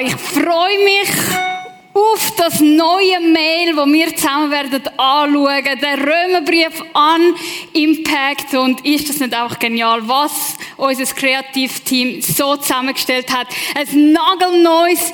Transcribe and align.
Ich 0.00 0.16
freue 0.16 0.78
mich 0.82 1.08
auf 1.92 2.32
das 2.36 2.58
neue 2.58 3.20
Mail, 3.20 3.76
wo 3.76 3.86
wir 3.86 4.16
zusammen 4.16 4.50
werden 4.50 4.82
anschauen, 4.98 5.80
der 5.80 5.98
Römerbrief 5.98 6.82
an 6.92 7.34
Impact. 7.72 8.54
Und 8.54 8.84
ist 8.84 9.08
das 9.08 9.20
nicht 9.20 9.36
auch 9.36 9.56
genial, 9.58 10.00
was 10.08 10.56
unser 10.76 11.04
Kreativteam 11.14 12.20
so 12.20 12.56
zusammengestellt 12.56 13.32
hat? 13.32 13.46
Ein 13.76 14.12
nagelneues 14.12 15.12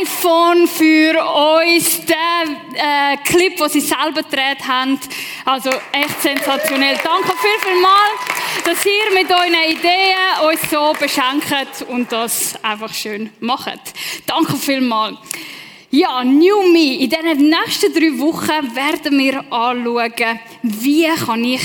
iPhone 0.00 0.66
für 0.66 1.22
uns, 1.62 2.04
der 2.06 2.48
äh, 2.74 3.16
Clip, 3.18 3.56
den 3.56 3.68
sie 3.68 3.80
selber 3.80 4.22
gedreht 4.22 4.66
haben. 4.66 4.98
Also 5.44 5.70
echt 5.92 6.20
sensationell. 6.22 6.98
Danke 7.04 7.32
viel, 7.38 7.70
viel 7.70 7.80
mal, 7.80 8.10
dass 8.64 8.84
ihr 8.84 9.14
mit 9.14 9.30
euren 9.30 9.70
Ideen 9.70 10.46
uns 10.46 10.70
so 10.70 10.92
beschenkt 10.98 11.82
und 11.88 12.10
das 12.12 12.54
einfach 12.62 12.92
schön 12.92 13.30
macht. 13.40 13.80
Danke 14.26 14.56
viel 14.56 14.80
mal. 14.80 15.16
Ja, 15.90 16.22
New 16.22 16.70
Me. 16.70 16.98
In 16.98 17.10
den 17.10 17.48
nächsten 17.48 17.92
drei 17.94 18.18
Wochen 18.18 18.74
werden 18.76 19.18
wir 19.18 19.40
anschauen, 19.52 20.40
wie 20.62 21.06
kann 21.06 21.44
ich 21.44 21.62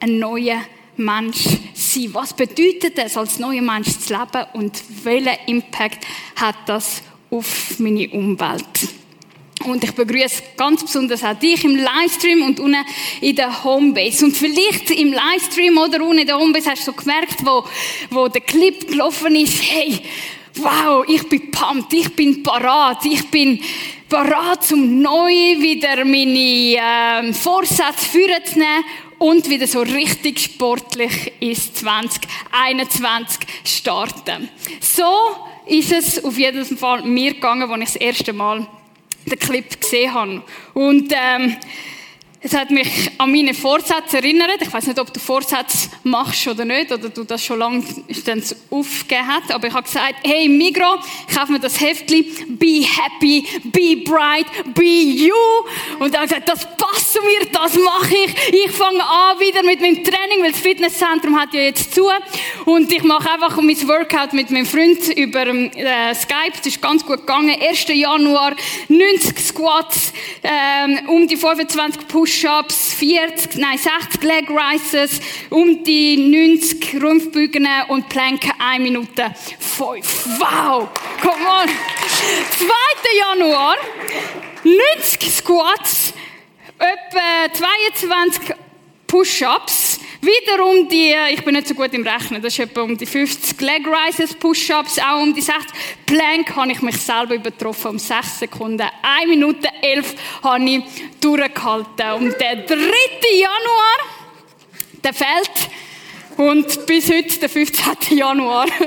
ein 0.00 0.18
neuer 0.18 0.62
Mensch 0.96 1.44
sein? 1.74 2.12
Was 2.12 2.34
bedeutet 2.34 2.98
es, 2.98 3.16
als 3.16 3.38
neuer 3.38 3.62
Mensch 3.62 3.98
zu 3.98 4.12
leben 4.12 4.46
und 4.54 4.82
welchen 5.04 5.36
Impact 5.46 6.04
hat 6.36 6.56
das 6.66 7.02
auf 7.30 7.78
meine 7.78 8.08
Umwelt? 8.10 9.01
Und 9.64 9.84
ich 9.84 9.92
begrüße 9.92 10.42
ganz 10.56 10.82
besonders 10.82 11.22
auch 11.24 11.34
dich 11.34 11.64
im 11.64 11.76
Livestream 11.76 12.42
und 12.42 12.60
unten 12.60 12.84
in 13.20 13.36
der 13.36 13.64
Homebase. 13.64 14.24
Und 14.24 14.36
vielleicht 14.36 14.90
im 14.90 15.12
Livestream 15.12 15.78
oder 15.78 16.02
unten 16.02 16.18
in 16.18 16.26
der 16.26 16.38
Homebase 16.38 16.70
hast 16.70 16.86
du 16.86 16.92
so 16.92 16.92
gemerkt, 16.92 17.44
wo, 17.44 17.64
wo 18.10 18.28
der 18.28 18.42
Clip 18.42 18.86
gelaufen 18.86 19.34
ist, 19.36 19.62
hey, 19.62 20.00
wow, 20.56 21.04
ich 21.06 21.28
bin 21.28 21.50
pumped, 21.50 21.92
ich 21.92 22.14
bin 22.14 22.42
parat, 22.42 23.04
ich 23.06 23.30
bin 23.30 23.60
parat, 24.08 24.70
um 24.72 25.00
neu 25.00 25.30
wieder 25.30 26.04
meine 26.04 27.28
äh, 27.28 27.32
Vorsätze 27.32 28.06
führen 28.10 28.44
zu 28.44 28.58
nehmen 28.58 28.84
und 29.18 29.48
wieder 29.48 29.66
so 29.66 29.80
richtig 29.80 30.40
sportlich 30.40 31.32
ist 31.40 31.76
2021 31.78 33.38
starten. 33.64 34.48
So 34.80 35.04
ist 35.66 35.92
es 35.92 36.24
auf 36.24 36.36
jeden 36.36 36.76
Fall 36.76 37.02
mir 37.04 37.34
gegangen, 37.34 37.70
als 37.70 37.80
ich 37.80 37.92
das 37.92 37.96
erste 37.96 38.32
Mal 38.32 38.66
den 39.26 39.38
Clip 39.38 39.80
gesehen 39.80 40.14
habe. 40.14 40.42
Und 40.74 41.12
ähm, 41.14 41.56
es 42.44 42.54
hat 42.54 42.72
mich 42.72 42.88
an 43.18 43.30
meine 43.30 43.54
Vorsätze 43.54 44.16
erinnert. 44.16 44.60
Ich 44.60 44.72
weiß 44.72 44.88
nicht, 44.88 44.98
ob 44.98 45.12
du 45.12 45.20
Vorsätze 45.20 45.88
machst 46.02 46.48
oder 46.48 46.64
nicht, 46.64 46.90
oder 46.90 47.08
du 47.08 47.22
das 47.22 47.44
schon 47.44 47.60
lange 47.60 47.84
aufgegeben 48.68 49.26
hast. 49.28 49.52
Aber 49.52 49.68
ich 49.68 49.72
habe 49.72 49.84
gesagt, 49.84 50.16
hey 50.24 50.48
Migro, 50.48 50.98
ich 51.28 51.36
kaufe 51.36 51.52
mir 51.52 51.60
das 51.60 51.80
Heftli, 51.80 52.22
be 52.48 52.84
happy, 52.84 53.46
be 53.64 54.02
bright, 54.04 54.46
be 54.74 54.82
you. 54.82 55.32
Und 56.00 56.12
dann 56.12 56.22
gesagt, 56.22 56.48
das 56.48 56.66
passt 56.76 57.12
zu 57.12 57.20
mir, 57.22 57.46
das 57.52 57.76
mache 57.76 58.14
ich. 58.26 58.64
Ich 58.64 58.72
fange 58.72 59.00
an 59.00 59.38
wieder 59.38 59.62
mit 59.62 59.80
meinem 59.80 60.02
Training, 60.02 60.42
weil 60.42 60.50
das 60.50 60.60
Fitnesszentrum 60.60 61.38
hat 61.38 61.54
ja 61.54 61.60
jetzt 61.60 61.94
zu. 61.94 62.08
Und 62.64 62.90
ich 62.90 63.04
mache 63.04 63.30
einfach 63.30 63.56
mein 63.60 63.88
Workout 63.88 64.32
mit 64.32 64.50
meinem 64.50 64.66
Freund 64.66 64.98
über 65.16 65.46
äh, 65.46 66.14
Skype. 66.14 66.56
Das 66.56 66.66
ist 66.66 66.82
ganz 66.82 67.06
gut 67.06 67.18
gegangen. 67.18 67.54
1. 67.60 67.86
Januar, 67.86 68.56
90 68.88 69.38
Squats, 69.38 70.12
ähm, 70.42 71.08
um 71.08 71.28
die 71.28 71.36
25 71.36 72.08
Push 72.08 72.31
Push-Ups, 72.32 72.94
40, 72.94 73.58
nein, 73.58 73.76
60 73.76 74.22
Leg 74.22 74.48
Rises, 74.48 75.20
um 75.50 75.84
die 75.84 76.16
90 76.16 77.02
Rumpfbügen 77.02 77.68
und 77.88 78.08
Planken 78.08 78.52
1 78.58 78.82
Minute 78.82 79.34
5. 79.58 80.38
Wow! 80.38 80.88
Come 81.20 81.46
on! 81.46 81.68
2. 81.68 82.64
Januar, 83.18 83.76
90 84.64 85.30
Squats, 85.30 86.14
etwa 86.78 87.52
22 87.52 88.54
Push-Ups, 89.06 89.81
Wiederum 90.24 90.88
die, 90.88 91.12
ich 91.32 91.42
bin 91.44 91.54
nicht 91.54 91.66
so 91.66 91.74
gut 91.74 91.92
im 91.94 92.06
Rechnen, 92.06 92.40
das 92.40 92.52
ist 92.52 92.60
etwa 92.60 92.82
um 92.82 92.96
die 92.96 93.06
50 93.06 93.60
Leg 93.60 93.82
Rises, 93.84 94.34
Push-Ups, 94.34 95.00
auch 95.00 95.20
um 95.20 95.34
die 95.34 95.40
60. 95.40 95.66
Plank 96.06 96.54
habe 96.54 96.70
ich 96.70 96.80
mich 96.80 96.96
selber 96.96 97.34
übertroffen 97.34 97.90
um 97.90 97.98
6 97.98 98.38
Sekunden. 98.38 98.88
1 99.02 99.26
Minute 99.26 99.68
11 99.82 100.14
habe 100.44 100.64
ich 100.64 100.84
durchgehalten. 101.20 102.12
Und 102.12 102.40
der 102.40 102.54
3. 102.54 102.76
Januar, 103.32 103.98
der 105.02 105.12
fällt. 105.12 105.50
Und 106.36 106.86
bis 106.86 107.10
heute, 107.10 107.40
der 107.40 107.48
15. 107.48 108.16
Januar, 108.16 108.68
fällt 108.68 108.86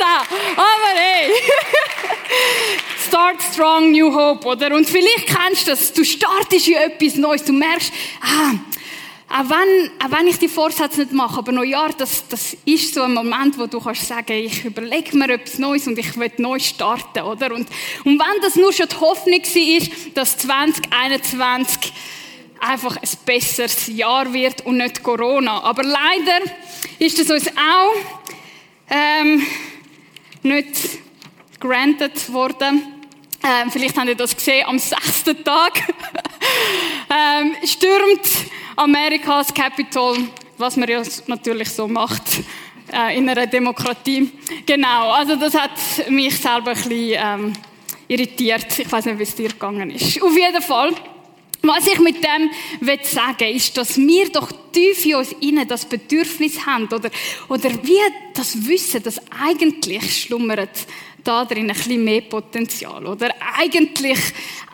auch. 0.00 0.26
Aber 0.56 0.92
hey, 0.96 1.30
Start 3.06 3.42
strong, 3.52 3.92
new 3.92 4.12
hope, 4.12 4.44
oder? 4.48 4.74
Und 4.74 4.88
vielleicht 4.88 5.26
kennst 5.26 5.66
du 5.66 5.70
das. 5.70 5.92
Du 5.92 6.02
startest 6.02 6.66
in 6.66 6.74
etwas 6.74 7.14
Neues. 7.14 7.44
Du 7.44 7.52
merkst, 7.52 7.92
ah, 8.22 8.54
auch 9.32 9.48
wenn, 9.48 9.90
auch 9.98 10.18
wenn 10.18 10.26
ich 10.26 10.38
die 10.38 10.48
Vorsätze 10.48 11.00
nicht 11.00 11.12
mache, 11.12 11.38
aber 11.38 11.64
ja, 11.64 11.88
das, 11.96 12.28
das 12.28 12.54
ist 12.66 12.92
so 12.92 13.02
ein 13.02 13.14
Moment, 13.14 13.58
wo 13.58 13.66
du 13.66 13.80
kannst 13.80 14.06
sagen, 14.06 14.32
ich 14.34 14.62
überlege 14.62 15.16
mir 15.16 15.30
etwas 15.30 15.58
Neues 15.58 15.86
und 15.86 15.98
ich 15.98 16.18
will 16.18 16.30
neu 16.36 16.58
starten, 16.58 17.20
oder? 17.20 17.54
Und, 17.54 17.66
und 18.04 18.18
wenn 18.18 18.42
das 18.42 18.56
nur 18.56 18.74
schon 18.74 18.88
die 18.88 18.96
Hoffnung 18.96 19.40
war, 19.40 19.88
dass 20.14 20.36
2021 20.36 21.92
einfach 22.60 22.96
ein 22.96 23.08
besseres 23.24 23.86
Jahr 23.86 24.30
wird 24.34 24.66
und 24.66 24.76
nicht 24.76 25.02
Corona. 25.02 25.62
Aber 25.62 25.82
leider 25.82 26.52
ist 26.98 27.18
es 27.18 27.30
uns 27.30 27.48
auch 27.48 27.94
ähm, 28.90 29.46
nicht 30.42 30.98
granted 31.58 32.30
worden. 32.32 32.82
Ähm, 33.42 33.70
vielleicht 33.70 33.96
habt 33.96 34.08
ihr 34.08 34.14
das 34.14 34.36
gesehen, 34.36 34.66
am 34.66 34.78
sechsten 34.78 35.42
Tag 35.42 35.72
ähm, 37.10 37.56
stürmt 37.64 38.52
Amerikas 38.76 39.52
Capitol, 39.52 40.18
was 40.58 40.76
man 40.76 40.88
ja 40.88 41.02
natürlich 41.26 41.70
so 41.70 41.88
macht 41.88 42.22
äh, 42.92 43.16
in 43.16 43.28
einer 43.28 43.46
Demokratie. 43.46 44.30
Genau, 44.66 45.10
also 45.10 45.36
das 45.36 45.54
hat 45.54 45.70
mich 46.08 46.36
selber 46.36 46.70
ein 46.70 46.74
bisschen 46.74 47.16
ähm, 47.16 47.52
irritiert. 48.08 48.78
Ich 48.78 48.90
weiß 48.90 49.06
nicht, 49.06 49.18
wie 49.18 49.22
es 49.24 49.34
dir 49.34 49.48
gegangen 49.48 49.90
ist. 49.90 50.22
Auf 50.22 50.36
jeden 50.36 50.62
Fall. 50.62 50.92
Was 51.64 51.86
ich 51.86 52.00
mit 52.00 52.16
dem 52.16 52.50
will 52.80 52.98
sagen 53.04 53.54
ist, 53.54 53.76
dass 53.76 53.96
wir 53.96 54.28
doch 54.30 54.50
tief 54.72 55.06
in 55.06 55.14
uns 55.14 55.32
innen 55.40 55.68
das 55.68 55.84
Bedürfnis 55.84 56.66
haben 56.66 56.86
oder, 56.86 57.08
oder 57.48 57.70
wie 57.84 58.00
das 58.34 58.66
Wissen, 58.66 59.00
dass 59.02 59.20
eigentlich 59.30 60.22
schlummert 60.22 60.86
da 61.24 61.44
drin 61.44 61.70
ein 61.70 61.76
bisschen 61.76 62.02
mehr 62.02 62.22
Potenzial, 62.22 63.06
oder? 63.06 63.30
Eigentlich, 63.56 64.18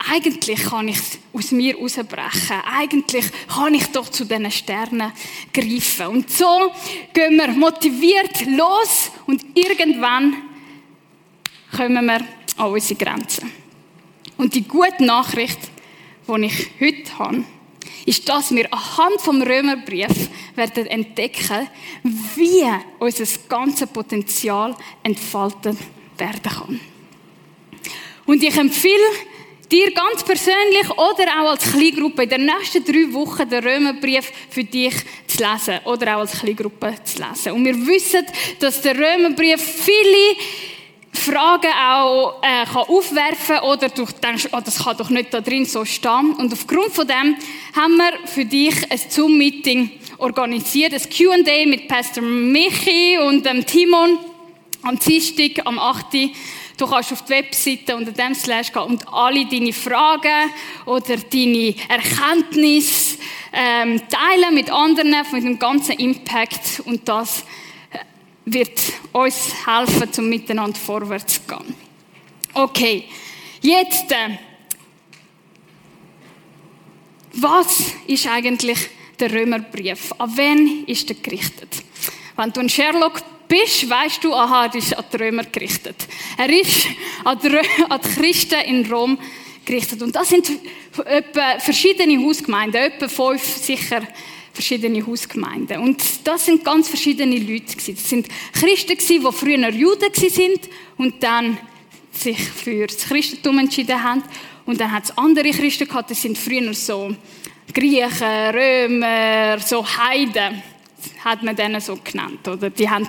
eigentlich 0.09 0.63
kann 0.63 0.87
ich 0.87 0.97
es 0.97 1.19
aus 1.33 1.51
mir 1.51 1.77
rausbrechen. 1.77 2.61
Eigentlich 2.77 3.25
kann 3.47 3.73
ich 3.73 3.85
doch 3.87 4.09
zu 4.09 4.25
diesen 4.25 4.51
Sternen 4.51 5.11
greifen. 5.53 6.07
Und 6.07 6.31
so 6.31 6.71
gehen 7.13 7.37
wir 7.37 7.49
motiviert 7.49 8.45
los 8.47 9.11
und 9.27 9.45
irgendwann 9.53 10.35
kommen 11.75 12.05
wir 12.05 12.21
an 12.57 12.71
unsere 12.71 12.95
Grenzen. 12.95 13.51
Und 14.37 14.55
die 14.55 14.63
gute 14.63 15.03
Nachricht, 15.03 15.59
die 16.27 16.45
ich 16.45 16.71
heute 16.79 17.19
habe, 17.19 17.43
ist, 18.05 18.27
dass 18.27 18.55
wir 18.55 18.73
anhand 18.73 19.21
vom 19.21 19.41
Römerbrief 19.41 20.29
werden 20.55 20.87
entdecken, 20.87 21.67
wie 22.35 22.63
unser 22.99 23.25
ganzes 23.47 23.87
Potenzial 23.89 24.75
entfalten 25.03 25.77
werden 26.19 26.41
kann. 26.43 26.79
Und 28.25 28.43
ich 28.43 28.55
empfehle 28.55 29.09
dir 29.71 29.91
ganz 29.91 30.23
persönlich 30.23 30.89
oder 30.91 31.41
auch 31.41 31.51
als 31.51 31.71
Kleingruppe 31.71 32.23
in 32.23 32.29
den 32.29 32.45
nächsten 32.45 32.83
drei 32.83 33.13
Wochen 33.13 33.47
den 33.47 33.63
Römerbrief 33.63 34.31
für 34.49 34.63
dich 34.63 34.95
zu 35.27 35.43
lesen 35.43 35.79
oder 35.85 36.15
auch 36.15 36.21
als 36.21 36.39
Kleingruppe 36.39 36.95
zu 37.03 37.21
lesen. 37.21 37.53
Und 37.53 37.65
wir 37.65 37.87
wissen, 37.87 38.25
dass 38.59 38.81
der 38.81 38.95
Römerbrief 38.95 39.61
viele 39.61 40.35
Fragen 41.11 41.71
auch 41.71 42.41
äh, 42.41 42.65
kann 42.65 42.83
aufwerfen 42.87 43.59
oder 43.59 43.89
du 43.89 44.05
denkst, 44.05 44.49
oh, 44.51 44.59
das 44.63 44.83
kann 44.83 44.97
doch 44.97 45.09
nicht 45.09 45.33
da 45.33 45.41
drin 45.41 45.65
so 45.65 45.83
stehen. 45.83 46.33
Und 46.37 46.53
aufgrund 46.53 46.93
von 46.93 47.07
dem 47.07 47.35
haben 47.75 47.97
wir 47.97 48.27
für 48.27 48.45
dich 48.45 48.75
ein 48.91 48.99
Zoom-Meeting 49.09 49.91
organisiert, 50.17 50.93
ein 50.93 51.01
Q&A 51.01 51.65
mit 51.65 51.87
Pastor 51.87 52.23
Michi 52.23 53.17
und 53.17 53.45
dem 53.45 53.65
Timon 53.65 54.19
am 54.81 54.97
Dienstag, 54.97 55.65
am 55.65 55.79
8. 55.79 56.05
Du 56.77 56.87
kannst 56.87 57.11
auf 57.11 57.23
die 57.23 57.31
Webseite 57.31 57.95
unter 57.95 58.11
dem 58.11 58.33
Slash 58.33 58.71
gehen 58.71 58.83
und 58.83 59.07
alle 59.11 59.45
deine 59.45 59.73
Fragen 59.73 60.51
oder 60.85 61.17
deine 61.17 61.75
Erkenntnisse 61.89 63.17
ähm, 63.51 64.01
teilen 64.09 64.53
mit 64.53 64.69
anderen 64.69 65.25
von 65.25 65.43
dem 65.43 65.59
ganzen 65.59 65.97
Impact 65.97 66.81
und 66.85 67.07
das 67.07 67.43
äh, 67.91 67.97
wird 68.45 68.79
uns 69.11 69.53
helfen, 69.65 70.13
zum 70.13 70.29
miteinander 70.29 70.79
vorwärts 70.79 71.33
zu 71.33 71.41
gehen. 71.41 71.75
Okay, 72.53 73.05
jetzt, 73.61 74.11
äh, 74.11 74.37
was 77.33 77.93
ist 78.07 78.27
eigentlich 78.27 78.89
der 79.19 79.31
Römerbrief? 79.33 80.13
An 80.17 80.37
wen 80.37 80.85
ist 80.85 81.09
er 81.09 81.15
gerichtet? 81.15 81.83
Wenn 82.37 82.53
du 82.53 82.61
einen 82.61 82.69
Sherlock 82.69 83.21
bist, 83.49 83.89
weißt 83.89 84.23
du, 84.23 84.33
aha, 84.33 84.67
er 84.67 84.75
ist 84.75 84.97
an 84.97 85.03
die 85.11 85.17
Römer 85.17 85.43
gerichtet. 85.43 86.07
Er 86.37 86.49
ist 86.49 86.87
an 87.25 87.37
die, 87.43 87.49
Christen 88.15 88.61
in 88.61 88.89
Rom 88.89 89.17
gerichtet. 89.65 90.01
Und 90.01 90.15
das 90.15 90.29
sind 90.29 90.49
etwa 91.05 91.59
verschiedene 91.59 92.23
Hausgemeinden, 92.23 92.81
etwa 92.81 93.07
fünf 93.07 93.43
sicher 93.43 94.07
verschiedene 94.53 95.05
Hausgemeinden. 95.05 95.81
Und 95.81 96.01
das 96.23 96.45
sind 96.45 96.63
ganz 96.63 96.87
verschiedene 96.89 97.37
Leute. 97.37 97.75
Das 97.75 98.09
sind 98.09 98.27
Christen 98.53 98.97
die 98.97 99.31
früher 99.31 99.69
Juden 99.69 100.13
sind 100.13 100.69
und 100.97 101.21
dann 101.23 101.57
sich 102.11 102.39
für 102.39 102.87
das 102.87 102.97
Christentum 103.07 103.59
entschieden 103.59 104.01
haben. 104.01 104.23
Und 104.65 104.79
dann 104.79 104.91
hat 104.91 105.05
es 105.05 105.17
andere 105.17 105.49
Christen 105.51 105.87
gehabt, 105.87 106.09
die 106.09 106.13
sind 106.13 106.37
früher 106.37 106.73
so 106.73 107.15
Griechen, 107.73 108.49
Römer, 108.53 109.59
so 109.59 109.85
Heiden, 109.85 110.61
hat 111.23 111.43
man 111.43 111.55
denen 111.55 111.81
so 111.81 111.97
genannt. 112.03 112.47
Oder 112.47 112.69
die, 112.69 112.89
haben, 112.89 113.07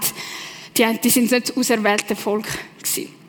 die, 0.76 0.86
die 1.02 1.10
sind 1.10 1.30
nicht 1.30 1.50
das 1.50 1.56
auserwählte 1.56 2.16
Volk 2.16 2.46
gewesen. 2.78 3.20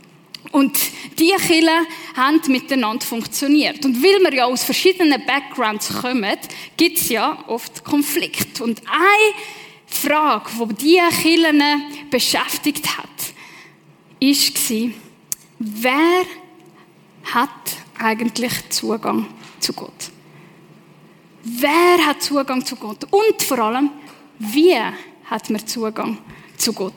Und 0.52 0.78
die 1.18 1.30
Kirchen 1.30 1.69
haben 2.16 2.42
miteinander 2.48 3.06
funktioniert. 3.06 3.86
Und 3.86 4.02
weil 4.04 4.19
wir 4.22 4.34
ja 4.34 4.46
aus 4.46 4.63
verschiedenen 4.63 5.24
Backgrounds 5.25 5.94
kommen, 6.02 6.38
gibt 6.75 6.98
es 6.98 7.10
ja 7.10 7.44
oft 7.48 7.84
Konflikt. 7.84 8.60
Und 8.60 8.81
eine 8.88 9.34
Frage, 9.86 10.50
die 10.68 10.75
diese 10.75 11.22
Kirchen 11.22 11.64
beschäftigt 12.10 12.98
hat, 12.98 13.07
war, 14.19 14.92
wer 15.60 16.25
hat 17.34 17.50
eigentlich 17.98 18.69
Zugang 18.69 19.28
zu 19.60 19.74
Gott? 19.74 20.12
Wer 21.44 22.06
hat 22.06 22.22
Zugang 22.22 22.66
zu 22.66 22.75
Gott? 22.75 23.06
Und 23.10 23.42
vor 23.42 23.60
allem, 23.60 23.90
wie 24.42 24.76
hat 25.26 25.50
man 25.50 25.66
Zugang 25.68 26.18
zu 26.58 26.74
Gott? 26.74 26.94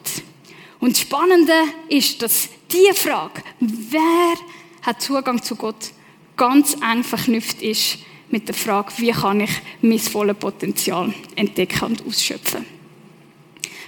Und 0.80 0.92
das 0.92 1.00
Spannende 1.00 1.52
ist, 1.88 2.20
dass 2.22 2.48
diese 2.70 2.94
Frage, 2.94 3.42
wer 3.60 4.34
hat 4.82 5.00
Zugang 5.00 5.42
zu 5.42 5.56
Gott, 5.56 5.92
ganz 6.36 6.74
eng 6.74 7.04
verknüpft 7.04 7.62
ist 7.62 7.98
mit 8.30 8.48
der 8.48 8.54
Frage, 8.54 8.92
wie 8.96 9.12
kann 9.12 9.40
ich 9.40 9.50
mein 9.82 9.98
volles 9.98 10.36
Potenzial 10.36 11.12
entdecken 11.36 11.84
und 11.84 12.06
ausschöpfen. 12.06 12.66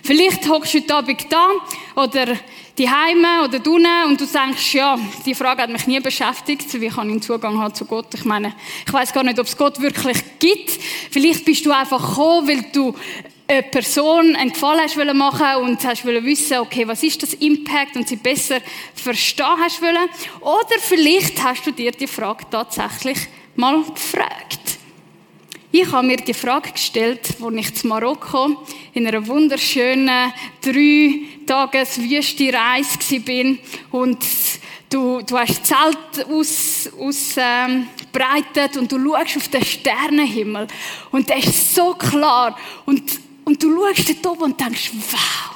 Vielleicht 0.03 0.49
hockst 0.49 0.75
du 0.75 0.79
heute 0.79 0.94
Abend 0.94 1.26
da 1.31 1.49
oder 1.97 2.37
die 2.79 2.88
Heime 2.88 3.43
oder 3.44 3.58
drinnen 3.58 4.05
und 4.06 4.20
du 4.20 4.26
denkst, 4.26 4.75
ja, 4.75 4.97
die 5.25 5.35
Frage 5.35 5.62
hat 5.62 5.70
mich 5.70 5.87
nie 5.87 5.99
beschäftigt, 5.99 6.81
wie 6.81 6.88
kann 6.88 7.11
ich 7.11 7.23
Zugang 7.23 7.58
haben 7.58 7.75
zu 7.75 7.87
Gott? 7.87 8.14
Ich 8.14 8.25
meine, 8.25 8.55
ich 8.87 8.93
weiß 8.93 9.12
gar 9.12 9.25
nicht, 9.25 9.41
ob 9.41 9.47
es 9.47 9.56
Gott 9.56 9.81
wirklich 9.81 10.19
gibt. 10.38 10.70
Vielleicht 11.11 11.44
bist 11.44 11.67
du 11.67 11.73
einfach 11.73 12.08
gekommen, 12.08 12.47
weil 12.47 12.67
du 12.73 12.94
eine 13.48 13.62
Person 13.62 14.34
einen 14.34 14.52
Gefallen 14.52 14.81
hast 14.81 14.96
machen 14.96 15.62
und 15.62 15.84
hast 15.84 16.04
wissen, 16.04 16.58
okay, 16.58 16.87
was 16.87 17.02
ist 17.02 17.22
das 17.22 17.34
Impact 17.34 17.96
und 17.96 18.08
sie 18.08 18.16
besser 18.16 18.60
verstehen 18.94 19.46
hast 19.60 19.81
wollen. 19.81 20.08
Oder 20.40 20.81
vielleicht 20.81 21.43
hast 21.43 21.66
du 21.66 21.70
dir 21.70 21.93
die 21.93 22.06
Frage 22.06 22.44
tatsächlich 22.50 23.19
mal 23.54 23.82
gefragt. 23.82 24.60
Ich 25.70 25.90
habe 25.93 26.06
mir 26.06 26.16
die 26.16 26.34
Frage 26.34 26.72
gestellt, 26.72 27.37
als 27.43 27.56
ich 27.56 27.75
zu 27.75 27.87
Marokko 27.87 28.64
in 28.94 29.06
einer 29.06 29.26
wunderschönen 29.26 30.32
drei 30.62 31.10
Tages 31.46 32.00
Wüste 32.00 32.52
Reise 32.52 33.26
war 33.26 34.00
und 34.00 34.25
du, 34.88 35.20
du 35.22 35.38
hast 35.38 35.66
Zelt 35.66 36.26
aus, 36.31 36.88
ausbreitet 36.98 38.76
ähm, 38.76 38.81
und 38.81 38.93
du 38.93 38.98
schaust 38.98 39.37
auf 39.37 39.48
den 39.48 39.64
Sternenhimmel 39.64 40.66
und 41.10 41.28
der 41.28 41.38
ist 41.38 41.75
so 41.75 41.94
klar 41.94 42.56
und 42.87 43.25
und 43.46 43.62
du 43.62 43.70
schaust 43.70 44.08
dort 44.08 44.26
oben 44.26 44.43
und 44.43 44.60
denkst, 44.60 44.90
wow, 44.93 45.54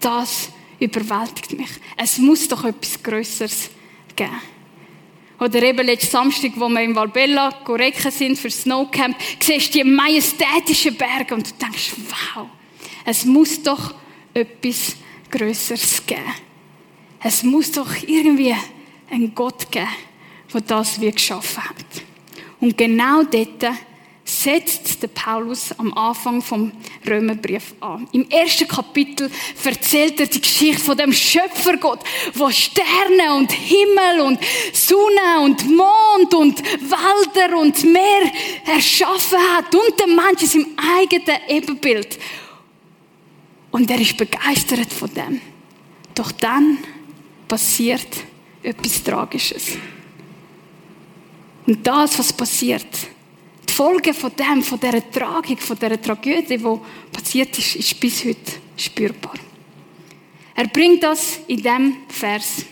das 0.00 0.50
überwältigt 0.80 1.52
mich. 1.52 1.68
Es 1.96 2.16
muss 2.18 2.48
doch 2.48 2.64
etwas 2.64 3.00
Größeres 3.02 3.70
geben. 4.16 4.40
Oder 5.38 5.62
eben 5.62 5.86
letzten 5.86 6.10
Samstag, 6.10 6.52
wo 6.56 6.68
wir 6.68 6.80
in 6.80 6.96
Valbella 6.96 7.48
Recken 7.68 8.10
sind 8.10 8.38
für 8.38 8.50
Snowcamp, 8.50 9.16
siehst 9.40 9.74
du 9.74 9.78
die 9.78 9.84
majestätischen 9.84 10.96
Berge 10.96 11.34
und 11.34 11.50
du 11.50 11.54
denkst, 11.54 11.92
wow, 12.08 12.46
es 13.04 13.24
muss 13.26 13.62
doch 13.62 13.94
etwas 14.32 14.96
Größeres 15.30 16.06
geben. 16.06 16.22
Es 17.22 17.42
muss 17.42 17.72
doch 17.72 17.90
irgendwie 18.06 18.54
einen 19.10 19.34
Gott 19.34 19.70
geben, 19.70 19.88
der 20.54 20.60
das 20.62 20.98
wie 21.00 21.10
geschaffen 21.10 21.62
hat. 21.62 21.76
Und 22.60 22.78
genau 22.78 23.22
dort 23.24 23.64
setzt 24.42 25.02
der 25.02 25.08
Paulus 25.08 25.72
am 25.78 25.92
Anfang 25.94 26.42
vom 26.42 26.72
Römerbrief 27.08 27.74
an. 27.80 28.08
Im 28.12 28.28
ersten 28.28 28.66
Kapitel 28.66 29.30
erzählt 29.64 30.18
er 30.20 30.26
die 30.26 30.40
Geschichte 30.40 30.82
von 30.82 30.96
dem 30.96 31.12
Schöpfergott, 31.12 32.00
wo 32.34 32.50
Sterne 32.50 33.34
und 33.36 33.52
Himmel 33.52 34.20
und 34.22 34.38
Sonne 34.72 35.44
und 35.44 35.64
Mond 35.70 36.34
und 36.34 36.62
Wälder 36.62 37.58
und 37.58 37.84
Meer 37.84 38.32
erschaffen 38.66 39.38
hat 39.56 39.74
und 39.74 40.00
den 40.00 40.16
Menschen 40.16 40.60
im 40.60 40.76
eigenen 40.98 41.40
Ebenbild. 41.48 42.18
Und 43.70 43.90
er 43.90 44.00
ist 44.00 44.16
begeistert 44.16 44.92
von 44.92 45.12
dem. 45.14 45.40
Doch 46.14 46.32
dann 46.32 46.78
passiert 47.48 48.08
etwas 48.62 49.02
Tragisches. 49.02 49.76
Und 51.66 51.86
das, 51.86 52.18
was 52.18 52.32
passiert, 52.32 52.86
die 53.72 53.76
Folge 53.76 54.12
von 54.12 54.32
dem, 54.36 54.62
von 54.62 54.78
dieser 54.78 55.10
Tragik, 55.10 55.62
von 55.62 55.78
dieser 55.78 56.00
Tragödie, 56.00 56.58
die 56.58 56.78
passiert 57.10 57.56
ist, 57.58 57.76
ist 57.76 57.98
bis 57.98 58.24
heute 58.24 58.52
spürbar. 58.76 59.34
Er 60.54 60.68
bringt 60.68 61.02
das 61.02 61.40
in 61.46 61.56
diesem 61.56 61.96
Vers 62.08 62.66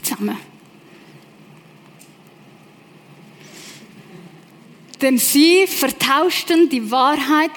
zusammen. 0.00 0.36
Denn 5.00 5.18
sie 5.18 5.66
vertauschten 5.66 6.68
die 6.68 6.90
Wahrheit, 6.90 7.50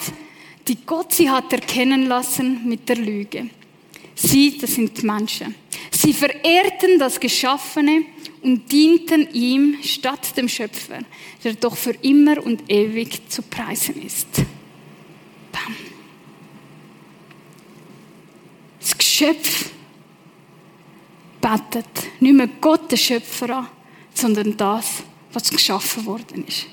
die 0.66 0.78
Gott 0.84 1.12
sie 1.12 1.30
hat 1.30 1.52
erkennen 1.52 2.06
lassen, 2.06 2.66
mit 2.66 2.88
der 2.88 2.96
Lüge. 2.96 3.50
Sie, 4.16 4.58
das 4.58 4.74
sind 4.74 5.00
Menschen. 5.04 5.54
Sie 5.90 6.12
verehrten 6.12 6.98
das 6.98 7.20
Geschaffene 7.20 8.06
und 8.44 8.70
dienten 8.70 9.32
ihm 9.32 9.78
statt 9.82 10.36
dem 10.36 10.50
Schöpfer, 10.50 10.98
der 11.42 11.54
doch 11.54 11.76
für 11.76 11.94
immer 12.02 12.44
und 12.44 12.70
ewig 12.70 13.30
zu 13.30 13.40
preisen 13.40 14.00
ist. 14.02 14.28
Bam. 15.50 15.74
Das 18.78 18.98
Geschöpf 18.98 19.70
betet 21.40 21.86
nicht 22.20 22.34
mehr 22.34 22.48
Gott, 22.60 22.92
den 22.92 22.98
Schöpfer, 22.98 23.56
an, 23.56 23.66
sondern 24.12 24.54
das, 24.58 25.02
was 25.32 25.50
geschaffen 25.50 26.04
worden 26.04 26.44
ist. 26.46 26.66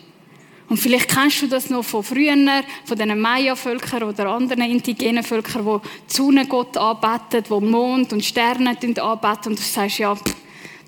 Und 0.67 0.77
vielleicht 0.77 1.09
kennst 1.09 1.41
du 1.41 1.47
das 1.47 1.69
noch 1.69 1.83
von 1.83 2.03
früher, 2.03 2.35
von 2.83 2.97
den 2.97 3.17
Maya-Völkern 3.17 4.03
oder 4.03 4.29
anderen 4.29 4.63
indigenen 4.63 5.23
Völkern, 5.23 5.81
die 6.09 6.17
die 6.17 6.47
Gott 6.49 6.75
anbeten, 6.75 7.43
die 7.49 7.65
Mond 7.65 8.11
und 8.11 8.25
Sterne 8.25 8.69
anbeten. 8.71 9.51
Und 9.51 9.59
du 9.59 9.63
sagst, 9.63 9.99
ja, 9.99 10.15
pff, 10.15 10.35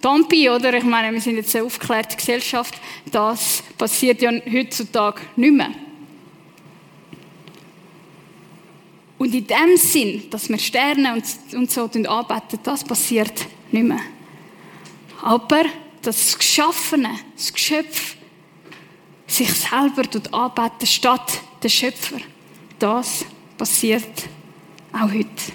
Tampi, 0.03 0.49
oder? 0.49 0.73
Ich 0.73 0.83
meine, 0.83 1.13
wir 1.13 1.21
sind 1.21 1.37
jetzt 1.37 1.55
eine 1.55 1.63
aufgeklärte 1.63 2.17
Gesellschaft. 2.17 2.75
Das 3.09 3.63
passiert 3.77 4.21
ja 4.21 4.31
heutzutage 4.51 5.21
nicht 5.37 5.53
mehr. 5.53 5.71
Und 9.17 9.33
in 9.33 9.47
dem 9.47 9.77
Sinn, 9.77 10.29
dass 10.29 10.49
wir 10.49 10.57
Sterne 10.57 11.13
und, 11.13 11.23
und 11.57 11.71
so 11.71 11.83
anbeten, 11.83 12.59
das 12.63 12.83
passiert 12.83 13.45
nicht 13.71 13.85
mehr. 13.85 14.01
Aber 15.21 15.63
das 16.01 16.37
Geschaffene, 16.37 17.17
das 17.37 17.53
Geschöpf, 17.53 18.17
sich 19.25 19.53
selber 19.53 20.03
anbeten 20.33 20.85
statt 20.85 21.39
der 21.63 21.69
Schöpfer, 21.69 22.17
das 22.77 23.23
passiert 23.57 24.27
auch 24.91 25.09
heute. 25.09 25.53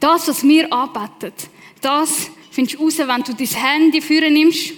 Das, 0.00 0.26
was 0.26 0.42
wir 0.42 0.72
anbeten, 0.72 1.32
das 1.80 2.32
findest 2.54 2.78
du 2.78 2.84
raus, 2.84 2.98
wenn 2.98 3.22
du 3.24 3.34
dein 3.34 3.46
Handy 3.48 4.00
führen 4.00 4.32
nimmst, 4.32 4.74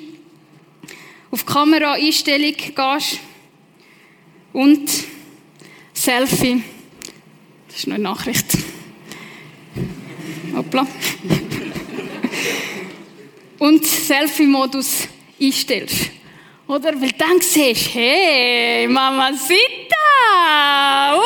auf 1.30 1.44
Kamera-Einstellung 1.44 2.54
gehst 2.56 3.20
und 4.54 4.90
Selfie. 5.92 6.62
Das 7.68 7.76
ist 7.76 7.86
noch 7.86 7.96
eine 7.96 8.04
Nachricht. 8.04 8.46
Hoppla. 10.54 10.86
und 13.58 13.84
Selfie-Modus 13.84 15.08
einstellst. 15.38 16.12
Oder? 16.66 16.98
Weil 16.98 17.12
dann 17.12 17.40
siehst 17.42 17.88
du, 17.88 17.98
hey, 17.98 18.88
Mama 18.88 19.34
Sita! 19.34 21.14
Uh, 21.14 21.20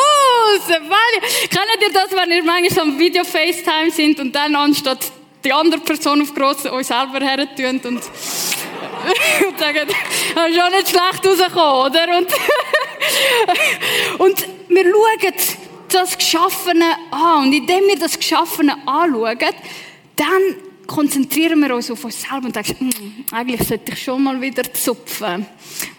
Kennt 1.49 1.83
ihr 1.83 1.93
das, 1.93 2.11
wenn 2.11 2.31
ihr 2.33 2.43
manchmal 2.43 2.87
am 2.87 2.99
Video 2.99 3.23
FaceTime 3.23 3.93
sind 3.93 4.19
und 4.19 4.35
dann 4.35 4.57
anstatt 4.57 5.13
die 5.45 5.53
andere 5.53 5.81
Person 5.81 6.21
auf 6.23 6.35
gross 6.35 6.67
euch 6.67 6.87
selber 6.87 7.21
hertun 7.21 7.81
und, 7.83 7.85
und 7.95 9.59
sagen, 9.59 9.89
das 10.35 10.51
ist 10.51 10.61
auch 10.61 10.71
nicht 10.71 10.89
schlecht 10.89 11.27
rausgekommen, 11.27 11.87
oder? 11.87 12.19
Und, 12.19 12.29
und 14.19 14.49
wir 14.69 14.85
schauen 14.85 15.35
das 15.89 16.17
Geschaffene 16.17 16.85
an. 17.11 17.47
Und 17.47 17.53
indem 17.53 17.87
wir 17.87 17.99
das 17.99 18.19
Geschaffene 18.19 18.77
anschauen, 18.87 19.39
dann 20.17 20.43
konzentrieren 20.87 21.61
wir 21.61 21.75
uns 21.75 21.91
auf 21.91 22.05
uns 22.05 22.21
selber 22.21 22.47
und 22.47 22.57
denken, 22.57 22.91
hm, 22.91 23.25
eigentlich 23.31 23.67
sollte 23.67 23.93
ich 23.93 24.03
schon 24.03 24.23
mal 24.23 24.41
wieder 24.41 24.73
zupfen. 24.73 25.47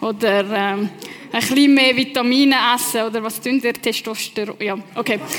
Oder 0.00 0.44
ähm, 0.44 0.90
ein 1.32 1.40
bisschen 1.40 1.74
mehr 1.74 1.96
Vitamine 1.96 2.56
essen. 2.74 3.02
Oder 3.02 3.22
was 3.22 3.40
tun 3.40 3.60
der 3.60 3.72
Testosteron? 3.72 4.56
Ja, 4.60 4.76
okay. 4.94 5.18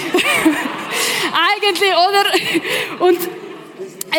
eigentlich, 1.62 1.92
oder? 1.92 3.06
Und 3.06 3.20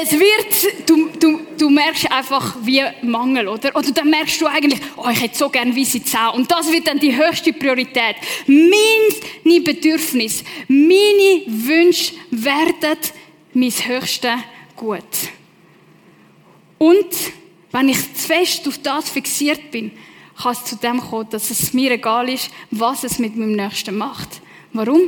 es 0.01 0.13
wird, 0.13 0.89
du, 0.89 1.09
du, 1.21 1.41
du 1.57 1.71
merkst 1.71 2.11
einfach 2.11 2.57
wie 2.63 2.83
Mangel, 3.03 3.47
oder? 3.47 3.75
Oder 3.77 3.93
dann 3.93 4.11
merkst 4.11 4.41
du 4.41 4.47
eigentlich, 4.47 4.81
oh, 4.97 5.09
ich 5.09 5.23
hätte 5.23 5.39
so 5.39 5.49
gern 5.49 5.77
weiße 5.77 6.03
Zähne. 6.03 6.33
Und 6.33 6.51
das 6.51 6.71
wird 6.73 6.89
dann 6.89 6.99
die 6.99 7.17
höchste 7.17 7.53
Priorität. 7.53 8.17
Meine 8.47 9.61
Bedürfnis, 9.61 10.43
meine 10.67 11.43
Wünsche 11.47 12.15
werden 12.31 12.99
mein 13.53 13.71
höchstes 13.71 14.33
Gut. 14.77 15.03
Und 16.79 17.15
wenn 17.71 17.89
ich 17.89 18.15
zu 18.15 18.27
fest 18.27 18.67
auf 18.67 18.79
das 18.79 19.11
fixiert 19.11 19.71
bin, 19.71 19.93
kann 20.37 20.53
es 20.53 20.65
zu 20.65 20.77
dem 20.77 21.01
kommen, 21.01 21.29
dass 21.31 21.51
es 21.51 21.73
mir 21.73 21.93
egal 21.93 22.29
ist, 22.29 22.51
was 22.73 23.05
es 23.05 23.21
mit 23.21 23.37
meinem 23.37 23.53
Nächsten 23.53 23.97
macht. 23.97 24.41
Warum? 24.73 25.03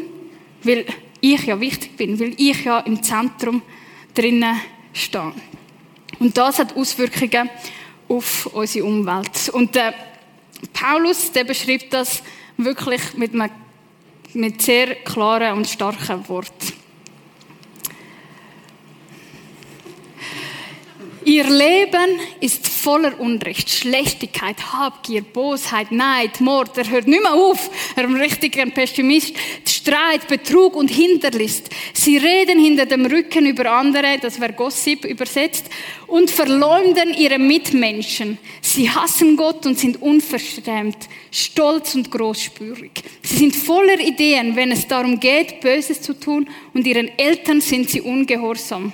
Weil 0.63 0.87
ich 1.21 1.45
ja 1.45 1.59
wichtig 1.59 1.97
bin, 1.97 2.21
weil 2.21 2.35
ich 2.37 2.65
ja 2.65 2.79
im 2.81 3.03
Zentrum 3.03 3.63
drinnen 4.15 4.61
stehen. 4.97 5.33
Und 6.19 6.37
das 6.37 6.59
hat 6.59 6.77
Auswirkungen 6.77 7.51
auf 8.09 8.47
unsere 8.47 8.87
Umwelt. 8.87 9.49
Und 9.53 9.75
der 9.75 9.95
Paulus, 10.73 11.33
der 11.33 11.45
beschreibt 11.45 11.93
das 11.93 12.23
wirklich 12.57 13.15
mit 13.15 13.35
einem 13.35 13.51
mit 14.33 14.61
sehr 14.61 14.97
klaren 14.97 15.57
und 15.57 15.67
starken 15.67 16.29
Worten. 16.29 16.73
Ihr 21.27 21.43
Leben 21.43 22.21
ist 22.39 22.69
voller 22.69 23.19
Unrecht, 23.19 23.69
Schlechtigkeit, 23.69 24.73
Habgier, 24.73 25.23
Bosheit, 25.23 25.91
Neid, 25.91 26.41
Mord. 26.41 26.79
Er 26.79 26.89
hört 26.89 27.09
nicht 27.09 27.21
mehr 27.21 27.35
auf. 27.35 27.69
Er 27.97 28.05
ist 28.05 28.11
ein 28.11 28.15
richtiger 28.15 28.65
Pessimist. 28.67 29.35
Streit, 29.65 30.29
Betrug 30.29 30.77
und 30.77 30.89
Hinterlist. 30.89 31.69
Sie 31.95 32.17
reden 32.17 32.61
hinter 32.61 32.87
dem 32.87 33.07
Rücken 33.07 33.45
über 33.45 33.73
andere, 33.73 34.19
das 34.23 34.41
wäre 34.41 34.53
Gossip 34.53 35.05
übersetzt, 35.05 35.65
und 36.07 36.31
verleumden 36.31 37.13
ihre 37.13 37.41
Mitmenschen. 37.41 38.39
Sie 38.61 38.89
hassen 38.89 39.37
Gott 39.37 39.67
und 39.67 39.77
sind 39.77 40.01
unverschämt, 40.01 41.09
stolz 41.33 41.97
und 41.97 42.09
großspürig. 42.09 42.93
Sie 43.23 43.37
sind 43.37 43.57
voller 43.57 43.99
Ideen, 43.99 44.55
wenn 44.55 44.71
es 44.71 44.87
darum 44.87 45.19
geht, 45.19 45.61
Böses 45.61 46.01
zu 46.03 46.15
tun, 46.15 46.49
und 46.73 46.87
ihren 46.87 47.11
Eltern 47.19 47.61
sind 47.61 47.91
sie 47.91 48.01
ungehorsam. 48.01 48.93